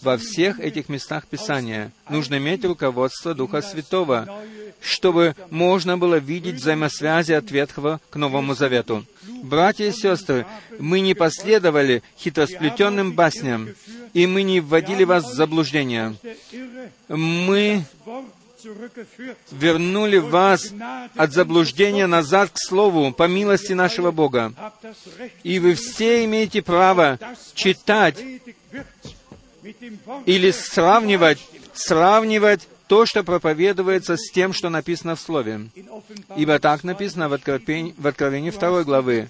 [0.00, 4.26] Во всех этих местах Писания нужно иметь руководство Духа Святого,
[4.80, 9.04] чтобы можно было видеть взаимосвязи от Ветхого к Новому Завету.
[9.42, 10.46] Братья и сестры,
[10.78, 13.68] мы не последовали хитросплетенным басням,
[14.14, 16.16] и мы не вводили вас в заблуждение.
[17.08, 17.84] Мы
[19.50, 20.72] вернули вас
[21.14, 24.52] от заблуждения назад к Слову по милости нашего Бога.
[25.42, 27.18] И вы все имеете право
[27.54, 28.16] читать
[30.24, 31.38] или сравнивать,
[31.74, 35.68] сравнивать то, что проповедуется с тем, что написано в Слове.
[36.36, 39.28] Ибо так написано в Откровении, в Откровении 2 главы.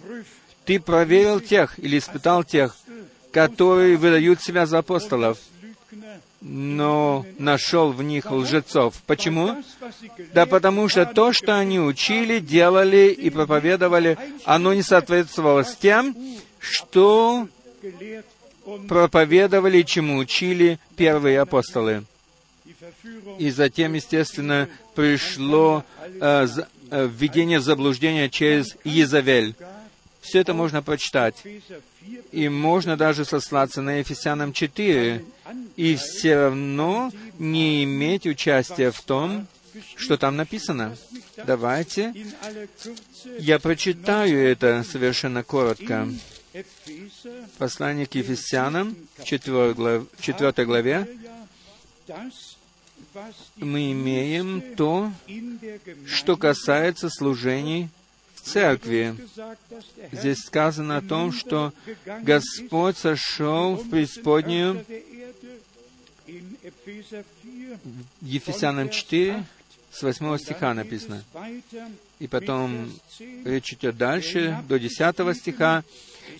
[0.64, 2.76] «Ты проверил тех или испытал тех,
[3.32, 5.38] которые выдают себя за апостолов,
[6.48, 9.02] но нашел в них лжецов.
[9.06, 9.62] Почему?
[10.32, 16.16] Да потому что то, что они учили, делали и проповедовали, оно не соответствовало с тем,
[16.60, 17.48] что
[18.88, 22.04] проповедовали, чему учили первые апостолы.
[23.38, 25.84] И затем, естественно, пришло
[26.20, 26.46] э,
[26.90, 29.54] э, введение в заблуждение через Езавель.
[30.20, 31.42] Все это можно прочитать.
[32.32, 35.24] И можно даже сослаться на Ефесянам 4,
[35.76, 39.46] и все равно не иметь участия в том,
[39.96, 40.96] что там написано.
[41.46, 42.12] Давайте
[43.38, 46.08] я прочитаю это совершенно коротко.
[47.58, 51.06] Послание к Ефесянам, 4 главе, 4 главе,
[53.56, 55.12] мы имеем то,
[56.06, 57.88] что касается служений
[58.46, 59.16] церкви.
[60.12, 61.72] Здесь сказано о том, что
[62.22, 64.84] Господь сошел в преисподнюю
[68.20, 69.44] Ефесянам 4,
[69.92, 71.24] с 8 стиха написано.
[72.18, 72.92] И потом
[73.44, 75.84] речь идет дальше, до 10 стиха.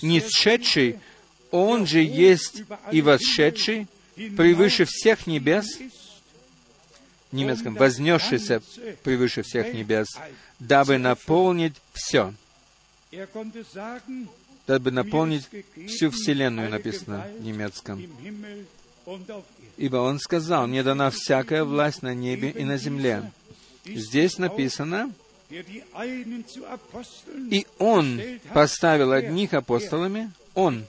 [0.02, 0.98] «Не сшедший,
[1.52, 5.78] Он же есть и восшедший, превыше всех небес,
[7.32, 8.62] немецком, вознесшийся
[9.02, 10.08] превыше всех небес,
[10.58, 12.32] дабы наполнить все.
[14.66, 15.48] Дабы наполнить
[15.86, 18.02] всю Вселенную, написано в немецком.
[19.76, 23.30] Ибо Он сказал, «Мне дана всякая власть на небе и на земле».
[23.84, 25.12] Здесь написано,
[25.48, 25.84] «И
[27.78, 28.20] Он
[28.52, 30.86] поставил одних апостолами, Он,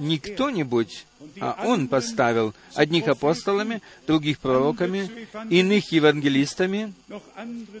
[0.00, 1.06] не кто-нибудь,
[1.40, 6.92] а Он поставил одних апостолами, других пророками, иных евангелистами,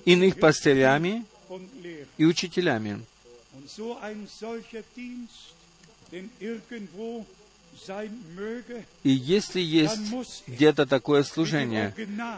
[0.04, 1.24] иных пастырями
[2.16, 3.02] и учителями.
[9.02, 11.92] И если есть где-то такое служение,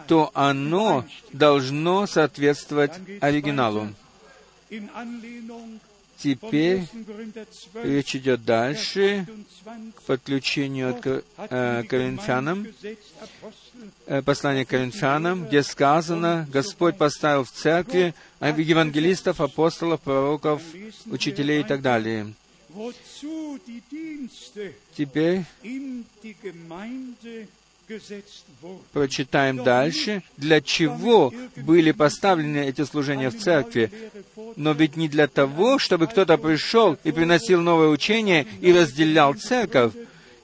[0.08, 3.90] то оно должно соответствовать оригиналу.
[6.18, 7.04] Теперь 1.
[7.04, 9.92] Korinther 12, речь идет дальше 28.
[9.92, 12.66] к подключению hat э, Коринфянам,
[14.06, 20.62] э, послание к Коринфянам, где сказано, Господь поставил в церкви евангелистов, апостолов, пророков,
[21.06, 22.32] учителей и так далее.
[24.96, 25.44] Теперь
[28.92, 33.90] прочитаем дальше, для чего были поставлены эти служения в церкви.
[34.56, 39.92] Но ведь не для того, чтобы кто-то пришел и приносил новое учение и разделял церковь,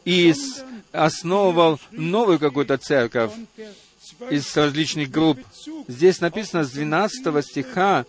[0.05, 0.35] и
[0.93, 3.33] основывал новую какую-то церковь
[4.31, 5.39] из различных групп.
[5.89, 8.05] Здесь написано с 12 стиха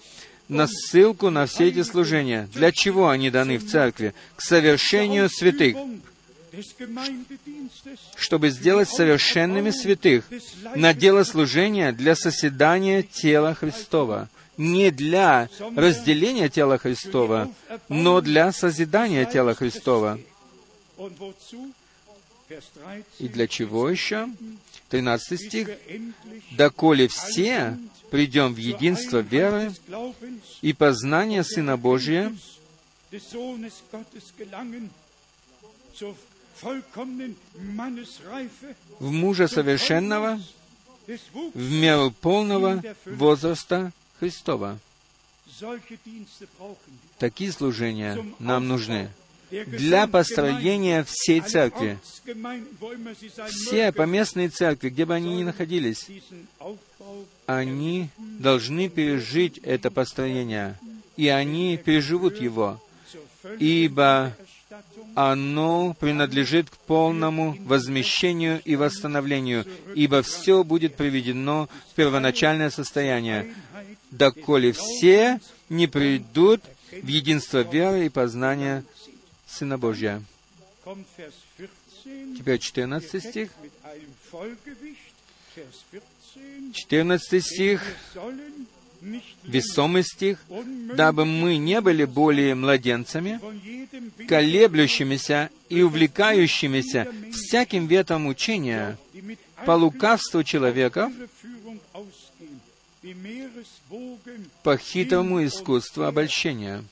[0.50, 2.50] на ссылку на все эти служения.
[2.54, 4.14] Для чего они даны в церкви?
[4.36, 5.78] К совершению святых,
[8.16, 10.26] чтобы сделать совершенными святых
[10.76, 14.30] на дело служения для соседания тела Христова.
[14.58, 17.52] Не для разделения тела Христова,
[17.90, 20.20] но для созидания тела Христова.
[23.18, 24.30] И для чего еще?
[24.90, 25.70] 13 стих.
[26.52, 27.78] «Доколе все
[28.12, 29.74] придем в единство веры
[30.62, 32.32] и познание Сына Божия,
[39.00, 40.40] в мужа совершенного,
[41.54, 44.80] в меру полного возраста Христова».
[47.20, 49.10] Такие служения нам нужны
[49.68, 52.00] для построения всей церкви.
[53.50, 56.08] Все поместные церкви, где бы они ни находились,
[57.46, 60.80] они должны пережить это построение,
[61.18, 62.82] и они переживут его,
[63.60, 64.36] ибо
[65.16, 73.54] оно принадлежит к полному возмещению и восстановлению, ибо все будет приведено в первоначальное состояние,
[74.12, 75.40] доколе все
[75.70, 76.62] не придут
[76.92, 78.84] в единство веры и познания
[79.48, 80.22] Сына Божия.
[80.84, 83.50] kommt Vers 14, Теперь 14 стих.
[83.62, 85.14] mit einem Vollgewicht,
[85.56, 87.82] Vers 14, 14 стих,
[89.44, 90.40] весомый стих,
[90.96, 93.40] дабы мы не были более младенцами,
[94.28, 98.98] колеблющимися и увлекающимися всяким ветром учения
[99.66, 101.12] по лукавству человека,
[104.64, 106.84] по хитрому искусству обольщения.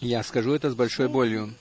[0.00, 1.54] Я скажу это с большой болью.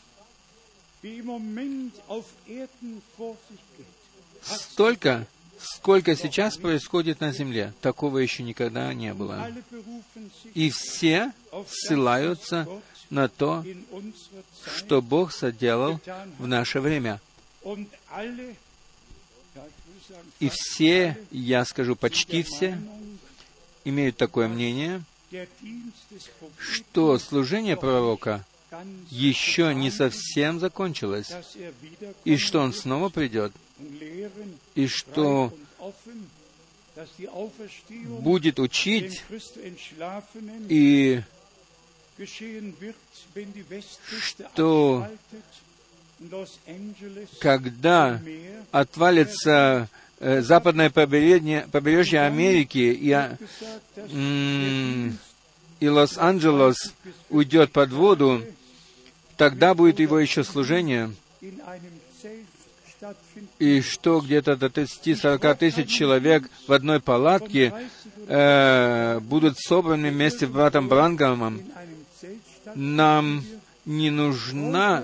[4.41, 5.27] Столько,
[5.59, 9.51] сколько сейчас происходит на земле, такого еще никогда не было.
[10.53, 11.33] И все
[11.67, 12.67] ссылаются
[13.09, 13.65] на то,
[14.75, 15.99] что Бог соделал
[16.39, 17.19] в наше время.
[20.39, 22.77] И все, я скажу, почти все,
[23.85, 25.03] имеют такое мнение,
[26.59, 28.45] что служение пророка
[29.09, 31.73] еще не совсем закончилось, er
[32.25, 33.51] и что он снова придет,
[34.75, 35.53] и что
[38.19, 39.23] будет учить
[40.69, 41.21] и
[44.21, 45.07] что
[47.39, 48.21] когда
[48.71, 53.37] отвалится э, западное побережье, побережье Америки и, а,
[54.11, 55.17] м,
[55.79, 56.93] и Лос-Анджелес
[57.29, 58.43] уйдет под воду,
[59.37, 61.11] тогда будет его еще служение,
[63.59, 67.73] и что где-то до 30-40 тысяч человек в одной палатке
[68.27, 71.61] э, будут собраны вместе с братом Брангамом.
[72.75, 73.43] Нам
[73.85, 75.03] не нужна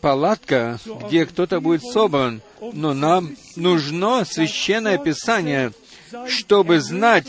[0.00, 2.40] палатка, где кто-то будет собран,
[2.72, 5.72] но нам нужно священное Писание,
[6.28, 7.26] чтобы знать,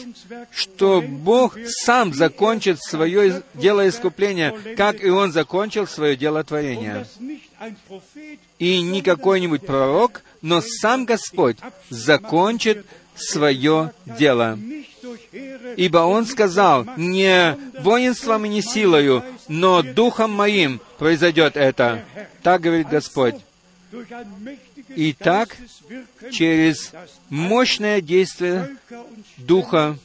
[0.52, 7.08] что Бог сам закончит свое дело искупления, как и Он закончил свое дело творения.
[8.60, 11.58] И не какой-нибудь пророк, но сам Господь
[11.90, 14.58] закончит свое дело.
[15.78, 22.04] Ибо Он сказал, не воинством и не силою, но Духом Моим произойдет это.
[22.44, 23.36] Так говорит Господь.
[24.96, 25.58] Итак,
[25.90, 26.92] Geisteswirken, через
[27.30, 28.76] мощное действие
[29.38, 29.98] Духа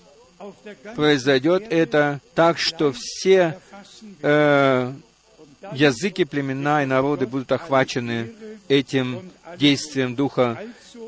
[0.95, 3.59] произойдет это так, что все
[4.23, 4.93] э,
[5.73, 8.33] языки, племена и народы будут охвачены
[8.69, 10.61] этим действием Духа.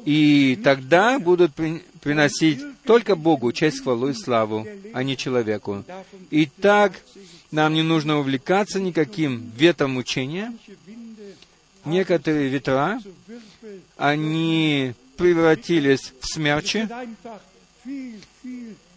[0.05, 5.85] И тогда будут при- приносить только Богу честь, хвалу и славу, а не человеку.
[6.31, 6.93] Итак,
[7.51, 10.55] нам не нужно увлекаться никаким ветром учения.
[11.85, 13.01] Некоторые ветра,
[13.97, 16.89] они превратились в смерчи,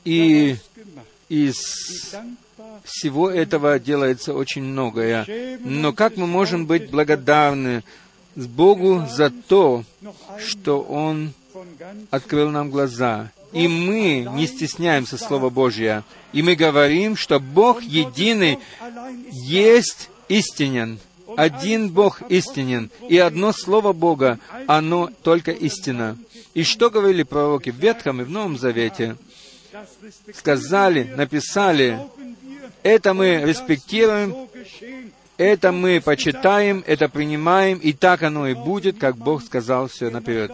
[0.04, 0.58] и
[1.30, 1.56] из
[2.84, 5.58] всего этого делается очень многое.
[5.60, 7.84] Но как мы можем быть благодарны
[8.36, 9.84] Богу за то,
[10.40, 11.34] что Он
[12.10, 13.32] открыл нам глаза.
[13.54, 16.06] И мы не стесняемся Слова Божьего.
[16.32, 18.60] И мы говорим, что Бог единый
[19.32, 21.00] есть истинен.
[21.38, 22.90] Один Бог истинен.
[23.10, 26.18] И одно Слово Бога, оно только истина.
[26.54, 29.16] И что говорили пророки в Ветхом и в Новом Завете?
[30.34, 32.00] Сказали, написали,
[32.84, 34.36] это мы респектируем,
[35.38, 40.52] это мы почитаем, это принимаем, и так оно и будет, как Бог сказал все наперед.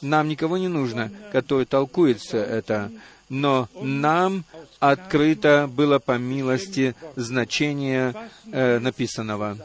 [0.00, 2.90] Нам никого не нужно, который толкует все это,
[3.28, 4.44] но нам
[4.80, 8.14] открыто было по милости значение
[8.52, 9.58] э, написанного.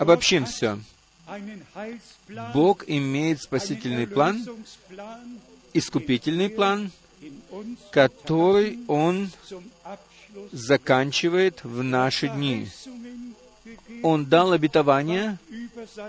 [0.00, 0.78] Обобщим все.
[2.54, 4.46] Бог имеет спасительный план,
[5.74, 6.90] искупительный план,
[7.90, 9.30] который Он
[10.52, 12.66] заканчивает в наши дни.
[14.02, 15.38] Он дал обетование,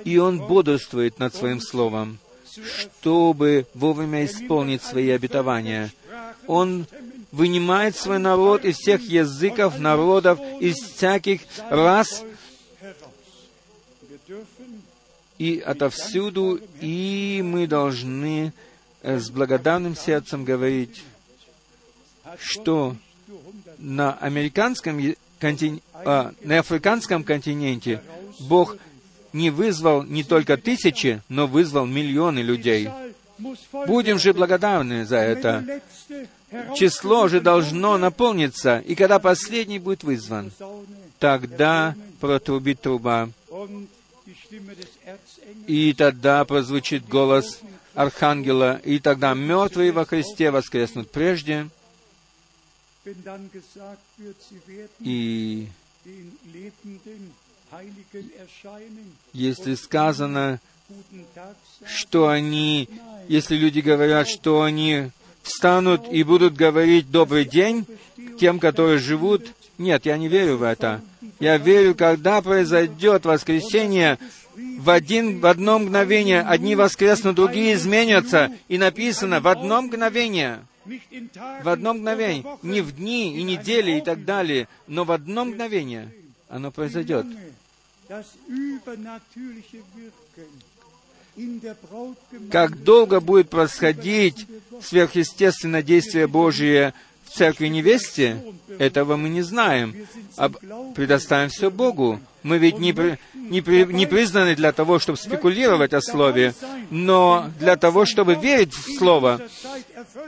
[0.05, 2.17] и Он бодрствует над Своим Словом,
[2.47, 5.91] чтобы вовремя исполнить свои обетования.
[6.47, 6.85] Он
[7.33, 12.23] вынимает свой народ из всех языков, народов, из всяких рас,
[15.41, 18.53] и отовсюду, и мы должны
[19.01, 21.01] э, с благодарным сердцем говорить,
[22.37, 22.95] что
[23.79, 25.01] на американском
[25.39, 25.81] контин...
[25.93, 28.03] а, на африканском континенте
[28.41, 28.77] Бог
[29.33, 32.89] не вызвал не только тысячи, но вызвал миллионы людей.
[33.87, 35.81] Будем же благодарны за это.
[36.75, 40.51] Число же должно наполниться, и когда последний будет вызван,
[41.17, 43.29] тогда протрубит труба,
[45.67, 47.59] и тогда прозвучит голос
[47.93, 51.67] Архангела, и тогда мертвые во Христе воскреснут прежде,
[54.99, 55.67] и
[59.33, 60.59] если сказано,
[61.85, 62.89] что они,
[63.27, 65.09] если люди говорят, что они
[65.41, 67.85] встанут и будут говорить «добрый день»
[68.39, 71.01] тем, которые живут, нет, я не верю в это.
[71.39, 74.19] Я верю, когда произойдет воскресение,
[74.55, 80.59] в, один, в одно мгновение одни воскреснут, другие изменятся, и написано «в одно мгновение»
[81.63, 86.11] в одно мгновение, не в дни и недели и так далее, но в одно мгновение
[86.49, 87.25] оно произойдет.
[92.51, 94.47] Как долго будет происходить
[94.81, 96.93] сверхъестественное действие Божие
[97.31, 98.43] церкви невесте,
[98.79, 99.95] этого мы не знаем.
[100.35, 100.57] Об...
[100.95, 102.19] Предоставим все Богу.
[102.43, 103.17] Мы ведь не, при...
[103.33, 103.85] не, при...
[103.85, 106.53] не признаны для того, чтобы спекулировать о Слове,
[106.89, 109.41] но для того, чтобы верить в Слово.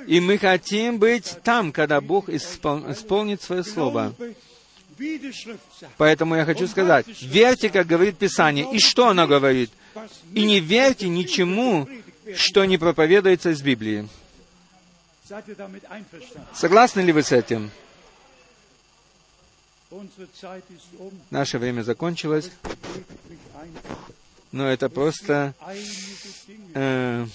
[0.08, 2.91] И мы хотим быть там, когда Бог испол...
[2.91, 4.14] исполнит свое Слово.
[5.97, 8.68] Поэтому я хочу сказать, верьте, как говорит Писание.
[8.72, 9.72] И что оно говорит?
[10.34, 11.88] И не верьте ничему,
[12.36, 14.08] что не проповедуется из Библии.
[16.54, 17.72] Согласны ли вы с этим?
[21.30, 22.52] Наше время закончилось,
[24.52, 25.54] но это просто
[26.74, 27.26] э,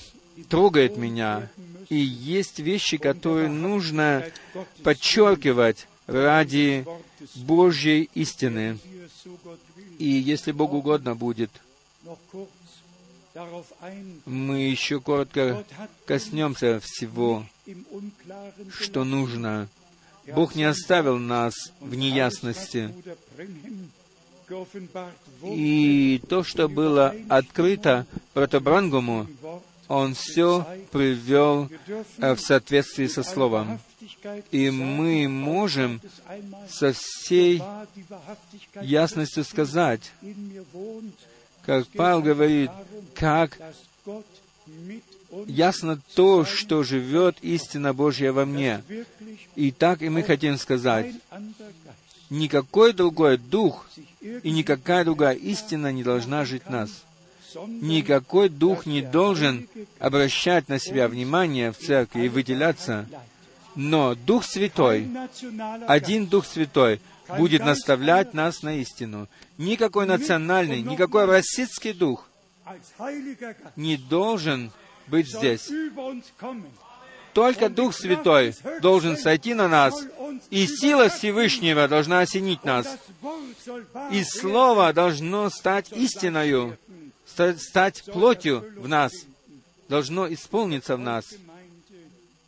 [0.49, 1.51] трогает меня.
[1.89, 4.25] И есть вещи, которые нужно
[4.83, 6.87] подчеркивать ради
[7.35, 8.79] Божьей истины.
[9.99, 11.51] И если Богу угодно будет,
[14.25, 15.65] мы еще коротко
[16.07, 17.47] коснемся всего,
[18.71, 19.69] что нужно.
[20.35, 22.93] Бог не оставил нас в неясности.
[25.43, 29.27] И то, что было открыто протобрангуму,
[29.89, 31.69] он все привел
[32.19, 33.81] в соответствии со Словом.
[34.51, 36.01] И мы можем
[36.69, 37.63] со всей
[38.81, 40.13] ясностью сказать,
[41.65, 42.71] как Павел говорит,
[43.15, 43.59] как
[45.47, 48.83] ясно то, что живет истина Божья во мне.
[49.55, 51.13] И так и мы хотим сказать,
[52.31, 53.89] никакой другой дух
[54.21, 56.91] и никакая другая истина не должна жить в нас.
[57.67, 59.69] Никакой дух не должен
[59.99, 63.07] обращать на себя внимание в церкви и выделяться,
[63.75, 65.09] но Дух Святой,
[65.87, 67.01] один Дух Святой,
[67.37, 69.29] будет наставлять нас на истину.
[69.57, 72.29] Никакой национальный, никакой российский дух
[73.77, 74.73] не должен
[75.09, 75.71] быть здесь.
[77.33, 79.95] только Дух Святой должен сойти на нас,
[80.51, 82.99] и сила Всевышнего должна осенить нас.
[84.11, 86.77] И Слово должно стать истиною,
[87.27, 89.13] стать плотью в нас,
[89.89, 91.27] должно исполниться в нас.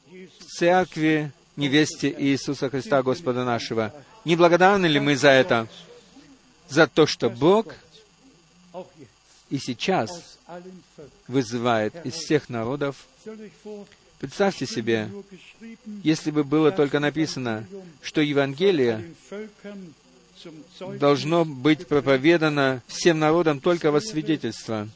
[0.09, 3.95] В церкви невесте Иисуса Христа, Господа нашего.
[4.25, 5.69] Не благодарны ли мы за это?
[6.69, 7.75] За то, что Бог
[9.51, 10.39] и сейчас
[11.29, 13.07] вызывает из всех народов.
[14.19, 15.09] Представьте себе,
[16.03, 17.67] если бы было только написано,
[18.03, 19.15] что Евангелие
[20.99, 24.89] должно быть проповедано всем народам только во свидетельство,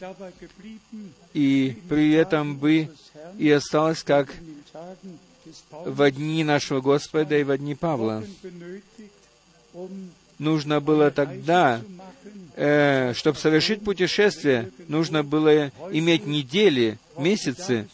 [1.32, 2.90] и при этом бы
[3.38, 4.34] и осталось как
[5.70, 8.24] в дни нашего Господа и в дни Павла.
[10.38, 11.80] Нужно было тогда,
[12.54, 17.88] э, чтобы совершить путешествие, нужно было иметь недели, месяцы,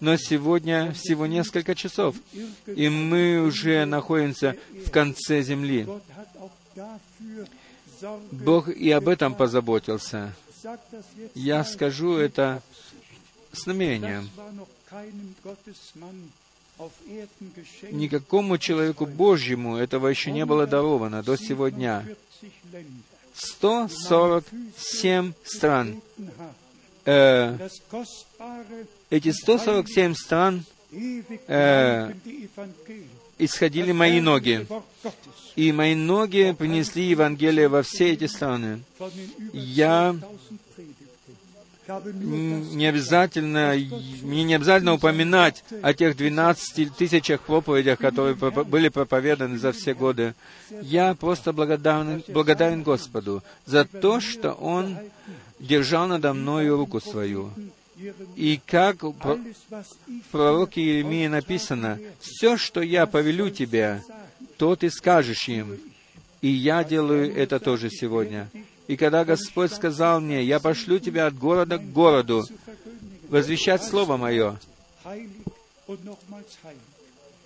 [0.00, 2.16] но сегодня всего несколько часов,
[2.66, 4.56] и мы уже находимся
[4.86, 5.86] в конце земли.
[8.30, 10.34] Бог и об этом позаботился.
[11.34, 12.62] Я скажу это
[13.52, 14.28] с намерением.
[17.90, 22.04] Никакому человеку Божьему этого еще не было даровано до сегодня.
[23.34, 26.00] 147 стран.
[27.04, 27.68] Э,
[29.10, 30.64] эти 147 стран
[31.46, 32.12] э,
[33.38, 34.66] исходили мои ноги.
[35.56, 38.82] И мои ноги принесли Евангелие во все эти страны.
[39.52, 40.16] Я
[41.86, 43.74] не обязательно,
[44.22, 50.34] мне не обязательно упоминать о тех 12 тысячах проповедях, которые были проповеданы за все годы.
[50.82, 54.96] Я просто благодарен, благодарен Господу за то, что Он
[55.60, 57.50] держал надо мною руку свою.
[58.34, 59.38] И как в
[60.32, 64.02] пророке Иеремии написано, «Все, что я повелю тебе,
[64.56, 65.78] то ты скажешь им».
[66.40, 68.50] И я делаю это тоже сегодня.
[68.86, 72.44] И когда Господь сказал мне, «Я пошлю тебя от города к городу,
[73.28, 74.58] возвещать Слово Мое»,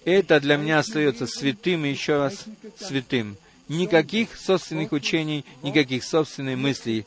[0.05, 2.45] это для меня остается святым и еще раз
[2.79, 3.37] святым.
[3.69, 7.05] Никаких собственных учений, никаких собственных мыслей.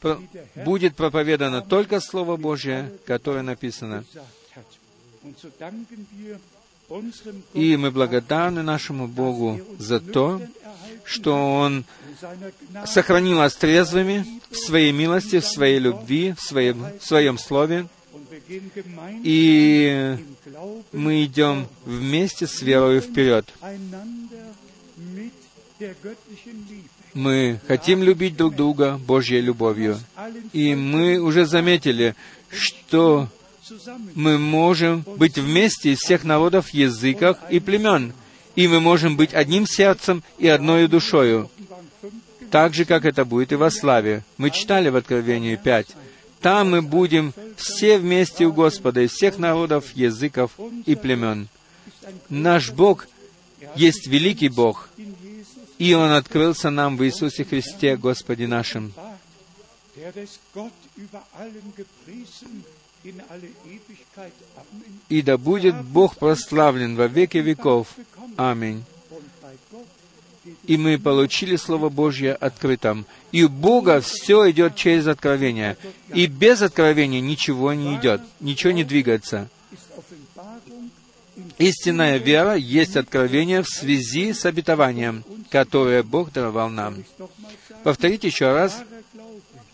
[0.00, 0.20] Про...
[0.56, 4.04] Будет проповедано только Слово Божье, которое написано.
[7.54, 10.40] И мы благодарны нашему Богу за то,
[11.04, 11.84] что Он
[12.86, 17.86] сохранил нас трезвыми в Своей милости, в Своей любви, в Своем, в своем Слове.
[19.24, 20.16] И
[20.92, 23.52] мы идем вместе с верой вперед.
[27.14, 29.98] Мы хотим любить друг друга Божьей любовью.
[30.52, 32.14] И мы уже заметили,
[32.50, 33.28] что
[34.14, 38.12] мы можем быть вместе из всех народов, языков и племен.
[38.54, 41.50] И мы можем быть одним сердцем и одной душою.
[42.50, 44.24] Так же, как это будет и во славе.
[44.36, 45.86] Мы читали в Откровении 5.
[46.40, 50.50] Там мы будем все вместе у Господа из всех народов, языков
[50.84, 51.48] и племен.
[52.28, 53.06] Наш Бог
[53.76, 54.90] есть великий Бог,
[55.78, 58.92] и Он открылся нам в Иисусе Христе, Господе нашим.
[65.08, 67.88] И да будет Бог прославлен во веки веков.
[68.36, 68.84] Аминь.
[70.66, 73.06] И мы получили Слово Божье открытым.
[73.30, 75.76] И у Бога все идет через откровение.
[76.14, 79.48] И без откровения ничего не идет, ничего не двигается.
[81.58, 87.04] Истинная вера есть откровение в связи с обетованием, которое Бог даровал нам.
[87.84, 88.82] Повторите еще раз.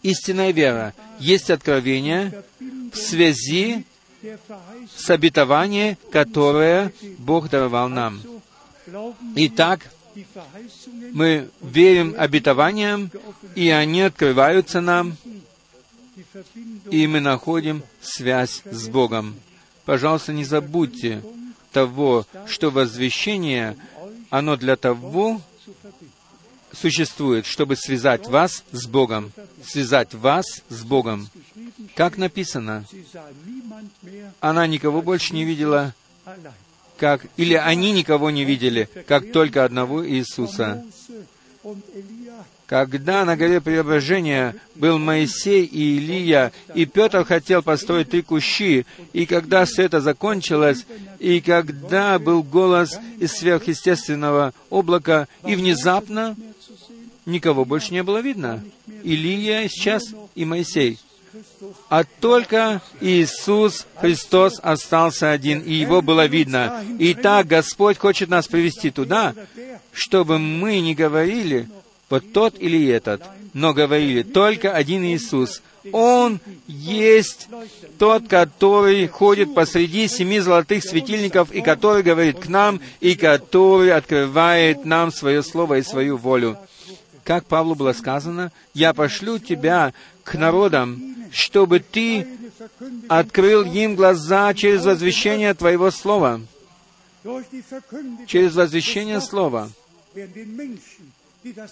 [0.02, 2.44] Истинная вера есть откровение
[2.92, 3.84] в связи
[4.96, 8.20] с обетованием, которое Бог даровал нам.
[9.36, 9.90] Итак,
[11.12, 13.10] мы верим обетованиям,
[13.54, 15.16] и они открываются нам,
[16.90, 19.36] и мы находим связь с Богом.
[19.84, 21.22] Пожалуйста, не забудьте
[21.72, 23.76] того, что возвещение,
[24.30, 25.40] оно для того
[26.80, 29.32] существует, чтобы связать вас с Богом,
[29.64, 31.28] связать вас с Богом.
[31.94, 32.84] Как написано,
[34.40, 35.94] она никого больше не видела,
[36.96, 40.84] как, или они никого не видели, как только одного Иисуса.
[42.66, 48.84] Когда на горе преображения был Моисей и Илия, и Петр хотел построить три кущи,
[49.14, 50.84] и когда все это закончилось,
[51.18, 56.36] и когда был голос из сверхъестественного облака, и внезапно
[57.28, 58.64] никого больше не было видно.
[59.04, 60.98] Илия сейчас и Моисей.
[61.90, 66.82] а только Иисус Христос остался один, и Его было видно.
[66.98, 69.34] Итак, Господь хочет нас привести туда,
[69.92, 71.68] чтобы мы не говорили
[72.08, 73.22] вот тот или этот,
[73.52, 75.62] но говорили только один Иисус.
[75.92, 77.48] Он есть
[77.98, 84.84] тот, который ходит посреди семи золотых светильников и который говорит к нам, и который открывает
[84.84, 86.58] нам свое слово и свою волю.
[87.28, 89.92] Как Павлу было сказано, «Я пошлю тебя
[90.24, 90.98] к народам,
[91.30, 92.26] чтобы ты
[93.06, 96.40] открыл им глаза через возвещение Твоего Слова».
[98.26, 99.68] Через возвещение Слова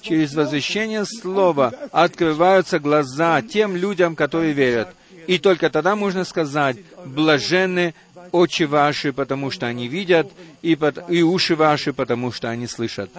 [0.03, 4.95] через возвещение Слова открываются глаза тем людям, которые верят.
[5.27, 7.95] И только тогда можно сказать, блаженны
[8.37, 10.31] очи ваши, потому что они видят,
[10.63, 13.11] и, под, и уши ваши, потому что они слышат.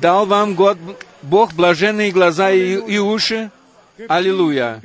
[0.00, 0.78] Дал вам Год,
[1.22, 3.50] Бог блаженные глаза и, и уши?
[4.08, 4.82] Аллилуйя!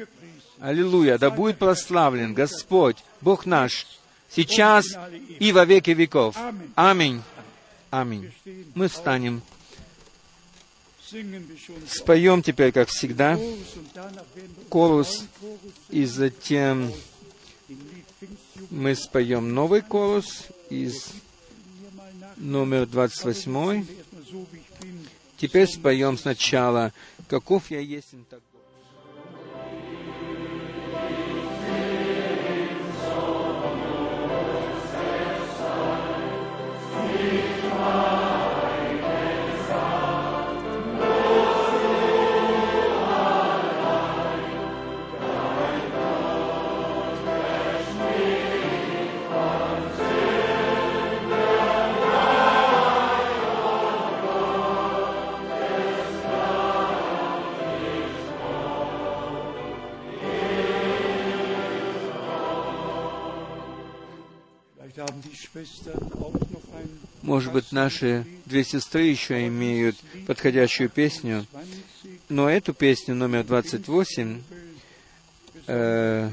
[0.60, 1.18] Аллилуйя!
[1.18, 3.88] Да будет прославлен Господь, Бог наш,
[4.30, 4.86] сейчас
[5.40, 6.36] и во веки веков.
[6.76, 7.22] Аминь.
[7.90, 8.32] Аминь.
[8.76, 9.42] Мы встанем.
[11.90, 13.38] Споем теперь, как всегда,
[14.70, 15.26] колус,
[15.90, 16.94] и затем
[18.70, 21.14] мы споем новый колус из
[22.38, 23.86] номер 28.
[25.38, 26.94] Теперь споем сначала
[27.28, 28.42] «Каков я есть так
[67.32, 69.96] Может быть, наши две сестры еще имеют
[70.28, 71.46] подходящую песню,
[72.28, 74.42] но эту песню номер 28
[75.68, 76.30] э,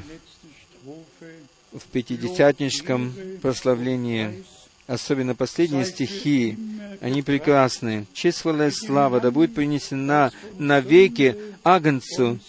[1.70, 4.42] в пятидесятническом прославлении,
[4.88, 6.58] особенно последние стихи,
[7.00, 8.08] они прекрасны.
[8.20, 8.30] И
[8.72, 12.40] слава да будет принесена навеки Агнцу,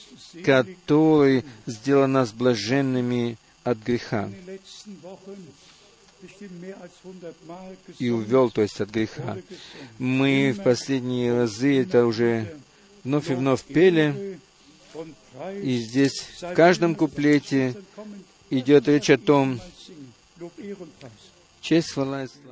[0.43, 4.27] который сделал нас блаженными от греха
[7.97, 9.37] и увел, то есть от греха.
[9.97, 12.55] Мы в последние разы это уже
[13.03, 14.39] вновь и вновь пели,
[15.61, 17.75] и здесь в каждом куплете
[18.49, 19.59] идет речь о том,
[21.61, 22.48] честь, хвала и слава.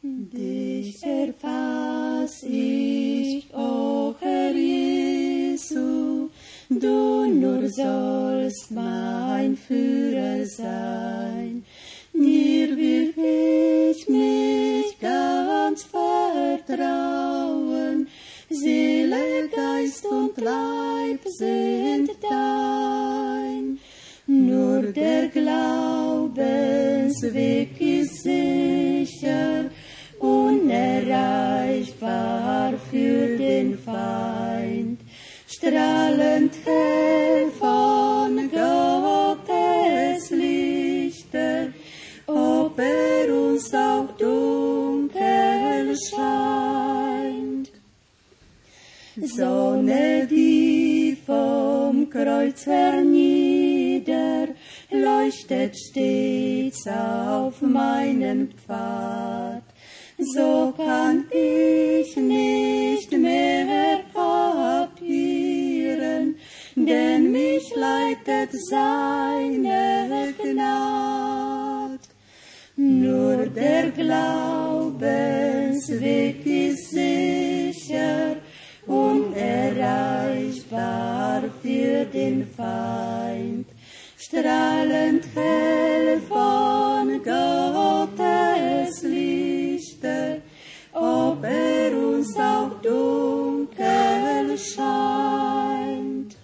[0.00, 6.28] Dich erfass ich, O Herr Jesu,
[6.68, 11.64] du nur sollst mein Führer sein.
[12.12, 13.12] Mir will
[13.90, 18.06] ich mich ganz vertrauen,
[18.50, 23.80] Seele, Geist und Leib sind dein.
[24.28, 27.77] Nur der Glaubensweg
[49.38, 54.48] Sonne, die vom Kreuz hernieder
[54.90, 59.62] leuchtet stets auf meinem Pfad.
[60.18, 64.00] So kann ich nicht mehr
[64.92, 66.34] papieren,
[66.74, 72.00] denn mich leitet seine Gnade.
[72.74, 77.47] Nur der Glaubensweg ist sicher.
[82.06, 83.66] Den Feind.
[84.16, 90.42] Strahlend hell von Gottes Lichte,
[90.92, 96.36] ob er uns auch dunkel scheint.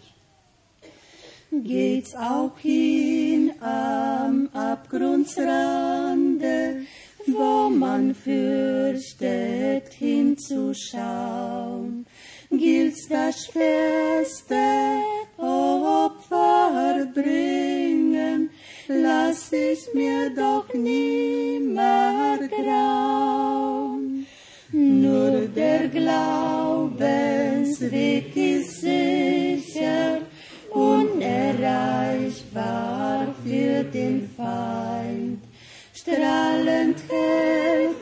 [1.51, 6.87] Geht's auch hin am Abgrundsrande,
[7.27, 12.07] wo man fürchtet hinzuschauen,
[12.51, 14.55] gilt's das schwerste
[15.45, 18.51] Opfer bringen,
[18.89, 24.27] lass ich mir doch nimmer grauen.
[24.73, 30.23] Nur der Glaubensweg ist sicher,
[30.71, 35.45] unerreichbar für den Feind.
[35.95, 37.94] Strahlend hell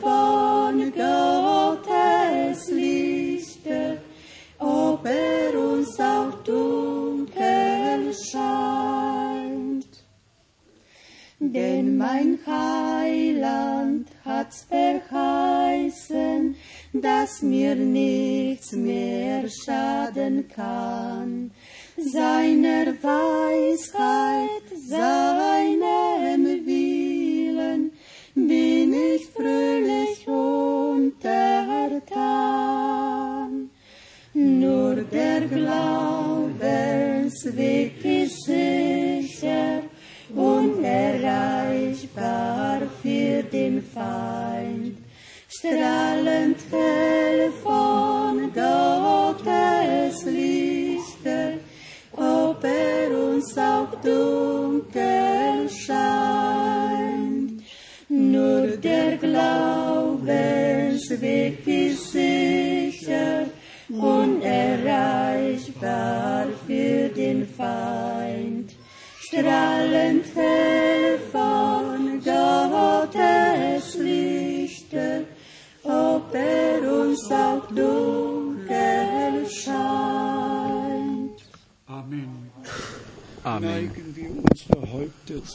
[11.53, 16.55] Denn mein Heiland hat's verheißen,
[16.93, 21.51] dass mir nichts mehr schaden kann.
[21.95, 27.91] Seiner Weisheit, seinem Willen
[28.33, 31.19] bin ich fröhlich untertan.
[34.33, 38.47] Nur der Glaubensweg ist
[43.93, 44.97] Feind.
[45.47, 46.52] strahlen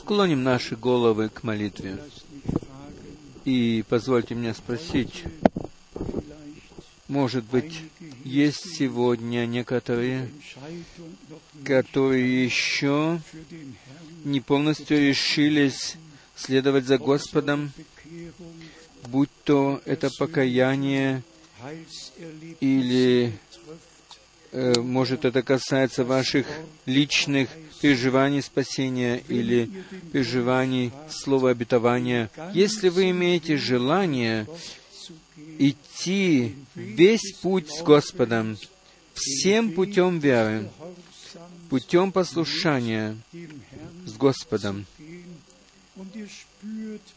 [0.08, 1.98] Склоним наши головы к молитве.
[3.44, 5.22] И позвольте мне спросить,
[7.08, 7.82] может быть,
[8.24, 10.30] есть сегодня некоторые,
[11.62, 13.20] которые еще
[14.24, 15.96] не полностью решились
[16.34, 17.70] следовать за Господом,
[19.08, 21.22] будь то это покаяние
[22.60, 23.34] или,
[24.52, 26.46] э, может, это касается ваших
[26.86, 29.70] личных переживаний спасения или
[30.12, 32.30] переживаний слова обетования.
[32.52, 34.46] Если вы имеете желание
[35.58, 38.56] идти весь путь с Господом,
[39.14, 40.70] всем путем веры,
[41.68, 43.16] путем послушания
[44.06, 44.86] с Господом.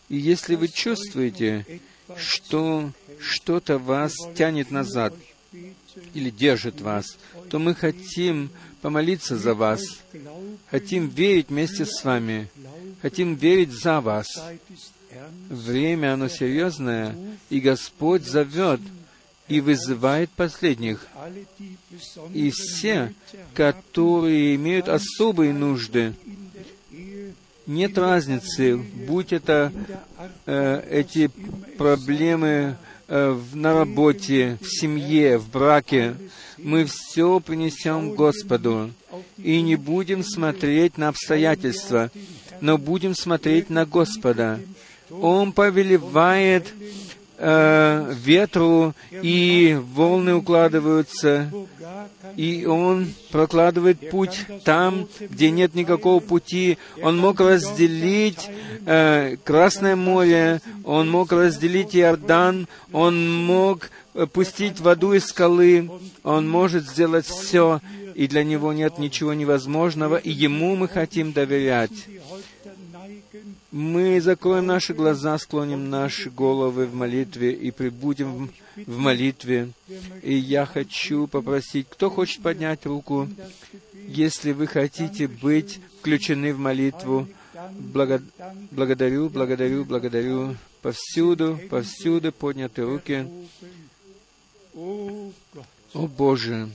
[0.10, 1.66] И если вы чувствуете,
[2.18, 5.14] что что-то вас тянет назад
[6.14, 7.06] или держит вас,
[7.50, 8.50] то мы хотим
[8.82, 9.82] помолиться за вас,
[10.70, 12.50] хотим верить вместе с вами,
[13.02, 14.28] хотим верить за вас.
[15.50, 17.16] Время, оно серьезное,
[17.50, 18.80] и Господь зовет
[19.48, 21.06] и вызывает последних.
[22.34, 23.14] И все,
[23.54, 26.14] которые имеют особые нужды,
[27.68, 29.72] нет разницы, будь это
[30.46, 31.30] э, эти
[31.78, 32.78] проблемы
[33.12, 36.16] на работе, в семье, в браке,
[36.58, 38.92] мы все принесем Господу
[39.38, 42.10] и не будем смотреть на обстоятельства,
[42.62, 44.62] но будем смотреть на Господа.
[45.10, 46.74] Он повелевает
[47.42, 51.52] э, ветру, и волны укладываются,
[52.36, 56.78] и Он прокладывает путь там, где нет никакого пути.
[57.02, 58.48] Он мог разделить
[58.86, 65.90] э, Красное море, Он мог разделить Иордан, Он мог э, пустить воду из скалы,
[66.24, 67.82] Он может сделать все,
[68.14, 72.08] и для Него нет ничего невозможного, и Ему мы хотим доверять.
[73.72, 79.70] Мы закроем наши глаза, склоним наши головы в молитве и прибудем в- молитве.
[80.22, 83.30] И я хочу попросить, кто хочет поднять руку,
[84.08, 87.28] если вы хотите быть включены в молитву,
[87.94, 88.24] Благо-
[88.72, 90.56] Благодарю, благодарю, благодарю.
[90.82, 93.28] Повсюду, повсюду подняты руки.
[94.74, 96.70] О Боже,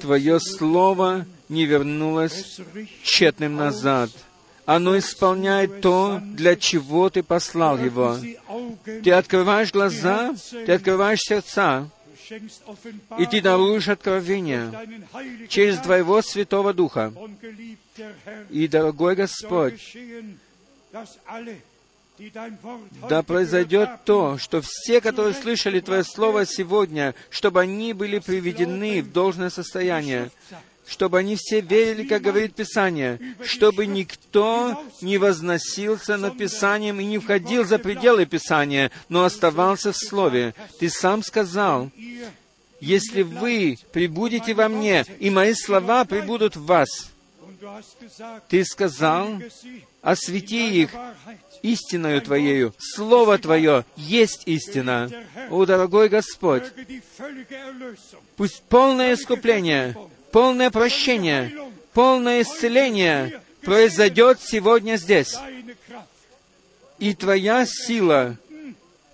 [0.00, 2.60] Твое Слово не вернулось
[3.02, 4.10] тщетным назад.
[4.66, 8.16] Оно исполняет то, для чего Ты послал его.
[8.84, 11.88] Ты открываешь глаза, ты открываешь сердца,
[13.18, 14.72] и Ты даруешь откровение
[15.48, 15.78] через.
[15.78, 17.12] Твоего Святого Духа.
[18.50, 19.96] И, дорогой Господь,
[23.08, 29.12] да произойдет то, что все, которые слышали Твое Слово сегодня, чтобы они были приведены в
[29.12, 30.30] должное состояние,
[30.86, 37.18] чтобы они все верили, как говорит Писание, чтобы никто не возносился над Писанием и не
[37.18, 40.54] входил за пределы Писания, но оставался в Слове.
[40.78, 41.90] Ты сам сказал,
[42.80, 47.10] если вы прибудете во мне, и мои слова прибудут в вас,
[48.48, 49.40] ты сказал,
[50.02, 50.90] освети их
[51.62, 52.74] истиною Твоею.
[52.78, 55.10] Слово Твое есть истина.
[55.50, 56.64] О, дорогой Господь,
[58.36, 59.96] пусть полное искупление,
[60.34, 61.56] полное прощение,
[61.92, 65.36] полное исцеление произойдет сегодня здесь.
[66.98, 68.36] И Твоя сила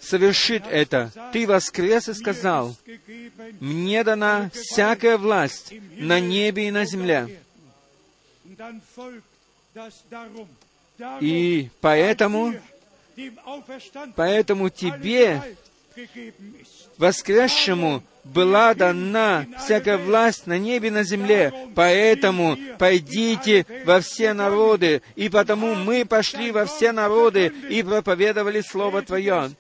[0.00, 1.12] совершит это.
[1.34, 2.74] Ты воскрес и сказал,
[3.60, 7.38] «Мне дана всякая власть на небе и на земле».
[11.20, 12.54] И поэтому,
[14.16, 15.54] поэтому Тебе,
[16.96, 21.52] воскресшему, была дана всякая власть на небе и на земле.
[21.74, 29.02] Поэтому пойдите во все народы, и потому мы пошли во все народы и проповедовали Слово
[29.02, 29.50] Твое.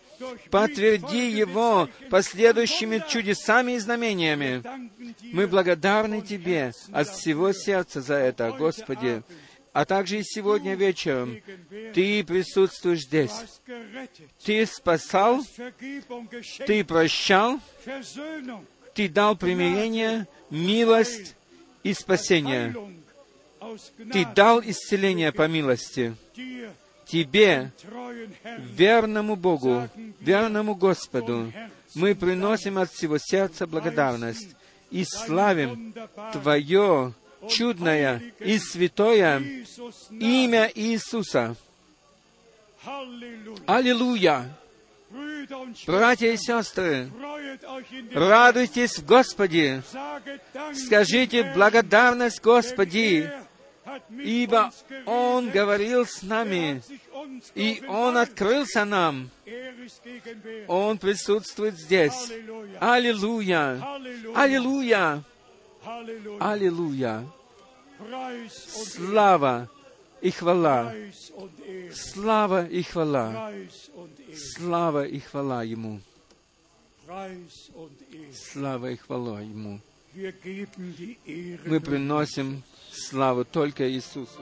[0.50, 4.62] Подтверди его последующими чудесами и знамениями.
[5.32, 9.22] Мы благодарны Тебе от всего сердца за это, Господи.
[9.72, 11.40] А также и сегодня вечером
[11.94, 13.32] Ты присутствуешь здесь.
[14.44, 15.44] Ты спасал,
[16.66, 17.60] Ты прощал,
[18.94, 21.36] Ты дал примирение, милость
[21.82, 22.74] и спасение.
[24.12, 26.16] Ты дал исцеление по милости.
[27.06, 27.72] Тебе,
[28.58, 29.88] верному Богу,
[30.20, 31.52] верному Господу,
[31.94, 34.56] мы приносим от всего сердца благодарность
[34.90, 35.94] и славим
[36.32, 37.14] Твое
[37.48, 39.42] чудное и святое
[40.10, 41.56] имя Иисуса.
[43.66, 44.50] Аллилуйя!
[45.86, 47.10] Братья и сестры,
[48.12, 49.82] радуйтесь в Господе,
[50.74, 53.30] скажите благодарность Господи,
[54.22, 54.72] ибо
[55.06, 56.82] Он говорил с нами,
[57.54, 59.30] и Он открылся нам.
[60.68, 62.30] Он присутствует здесь.
[62.78, 63.82] Аллилуйя!
[64.34, 65.24] Аллилуйя!
[65.84, 67.26] Аллилуйя!
[68.48, 69.68] Слава
[70.20, 70.94] и хвала!
[71.92, 73.52] Слава и хвала!
[74.34, 76.00] Слава и хвала Ему!
[78.34, 79.80] Слава и хвала Ему!
[81.66, 82.62] Мы приносим
[82.92, 84.40] славу только Иисусу.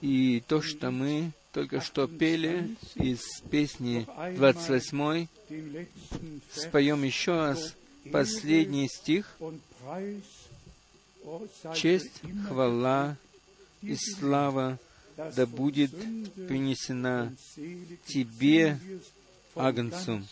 [0.00, 3.20] И то, что мы только что пели из
[3.50, 4.06] песни
[4.36, 7.74] 28, den letzten Vers споем еще раз
[8.12, 9.36] последний стих.
[11.74, 13.16] Честь, хвала
[13.82, 14.78] и слава
[15.16, 15.90] да будет
[16.48, 17.34] принесена
[18.06, 18.78] Тебе,
[19.54, 20.22] Агнцу.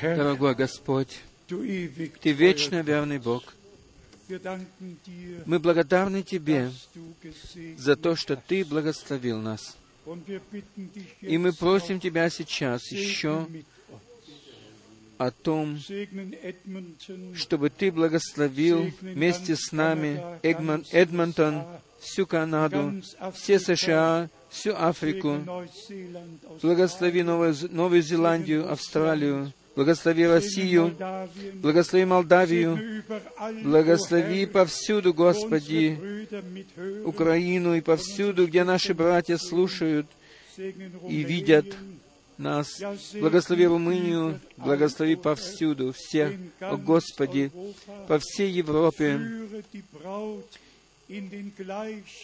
[0.00, 3.54] Дорогой Господь, Ты вечно верный Бог.
[5.46, 6.70] Мы благодарны Тебе
[7.76, 9.76] за то, что Ты благословил нас.
[11.20, 13.46] И мы просим Тебя сейчас еще
[15.18, 15.78] о том,
[17.34, 21.64] чтобы Ты благословил вместе с нами Эгмон- Эдмонтон,
[22.00, 23.02] всю Канаду,
[23.34, 25.44] все США, всю Африку,
[26.62, 30.96] благослови Новую, Новую Зеландию, Австралию, благослови Россию,
[31.54, 33.02] благослови Молдавию,
[33.62, 36.26] благослови повсюду, Господи,
[37.04, 40.06] Украину и повсюду, где наши братья слушают
[40.56, 41.66] и видят
[42.38, 42.68] нас.
[43.14, 47.50] Благослови Румынию, благослови повсюду, всех, in о Господи,
[48.08, 49.20] по всей Европе,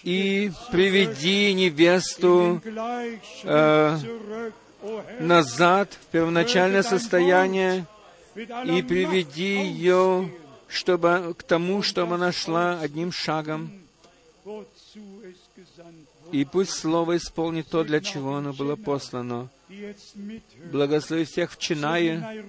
[0.04, 4.52] и приведи невесту den
[5.20, 7.86] Назад в первоначальное состояние
[8.34, 10.30] и приведи ее
[10.68, 13.72] чтобы, к тому, чтобы она шла одним шагом,
[16.32, 19.48] и пусть Слово исполнит то, для чего оно было послано.
[20.72, 22.44] Благослови всех в Чинае,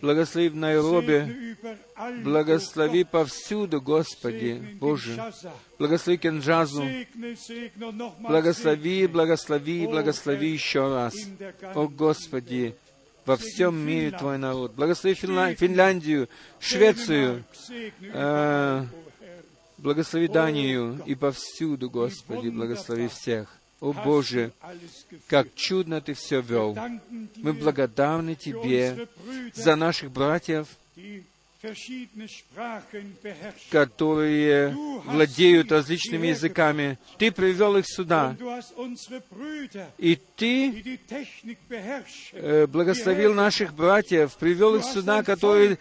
[0.00, 5.16] благослови в überall, благослови повсюду, Господи, Боже.
[5.78, 6.84] Благослови Кенджазу,
[8.20, 11.14] благослови, благослови, благослови еще раз.
[11.74, 12.74] О Господи,
[13.24, 14.74] во всем мире Твой народ.
[14.74, 16.28] Благослови Финла- Финляндию,
[16.60, 17.44] Швецию,
[18.12, 18.86] Herr.
[19.78, 23.48] благослови Данию и повсюду, Господи, благослови всех.
[23.80, 24.52] О Боже,
[25.28, 26.76] как чудно Ты все вел.
[27.36, 29.08] Мы благодарны Тебе
[29.54, 30.68] за наших братьев,
[33.70, 36.98] которые владеют различными языками.
[37.18, 38.36] Ты привел их сюда,
[39.98, 40.98] и Ты
[42.32, 45.78] э, благословил наших братьев, привел их сюда, которые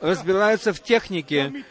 [0.00, 1.64] разбираются в технике.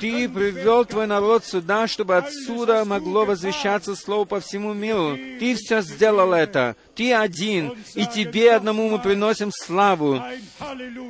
[0.00, 5.16] Ты привел Твой народ сюда, чтобы отсюда могло возвещаться Слово по всему миру.
[5.38, 6.76] Ты все сделал это.
[6.98, 7.74] Ты один.
[7.94, 10.20] И Тебе одному мы приносим славу.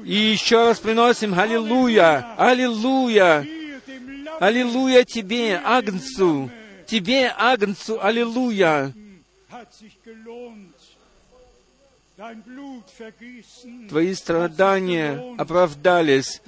[0.05, 2.35] И еще раз приносим Аллилуйя!
[2.36, 3.47] Аллилуйя!
[4.39, 6.51] Аллилуйя Тебе, Агнцу!
[6.86, 8.93] Тебе, Агнцу, Аллилуйя!
[13.89, 16.43] Твои страдания оправдались.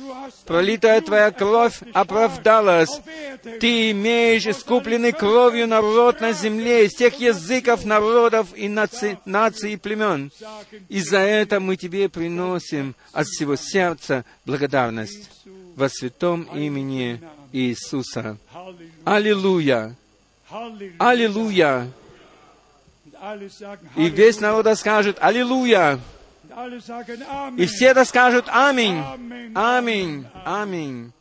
[0.45, 3.01] Пролитая Твоя кровь оправдалась.
[3.61, 9.77] Ты имеешь искупленный кровью народ на земле из всех языков, народов и наций, наций и
[9.77, 10.33] племен.
[10.89, 15.31] И за это мы Тебе приносим от всего сердца благодарность
[15.77, 17.21] во святом имени
[17.53, 18.39] Иисуса.
[19.05, 19.95] Аллилуйя!
[20.99, 21.93] Аллилуйя!
[23.97, 25.99] И весь народ скажет «Аллилуйя!»
[27.57, 29.03] И все скажут «Аминь!
[29.55, 30.27] Аминь!
[30.45, 31.13] Аминь!»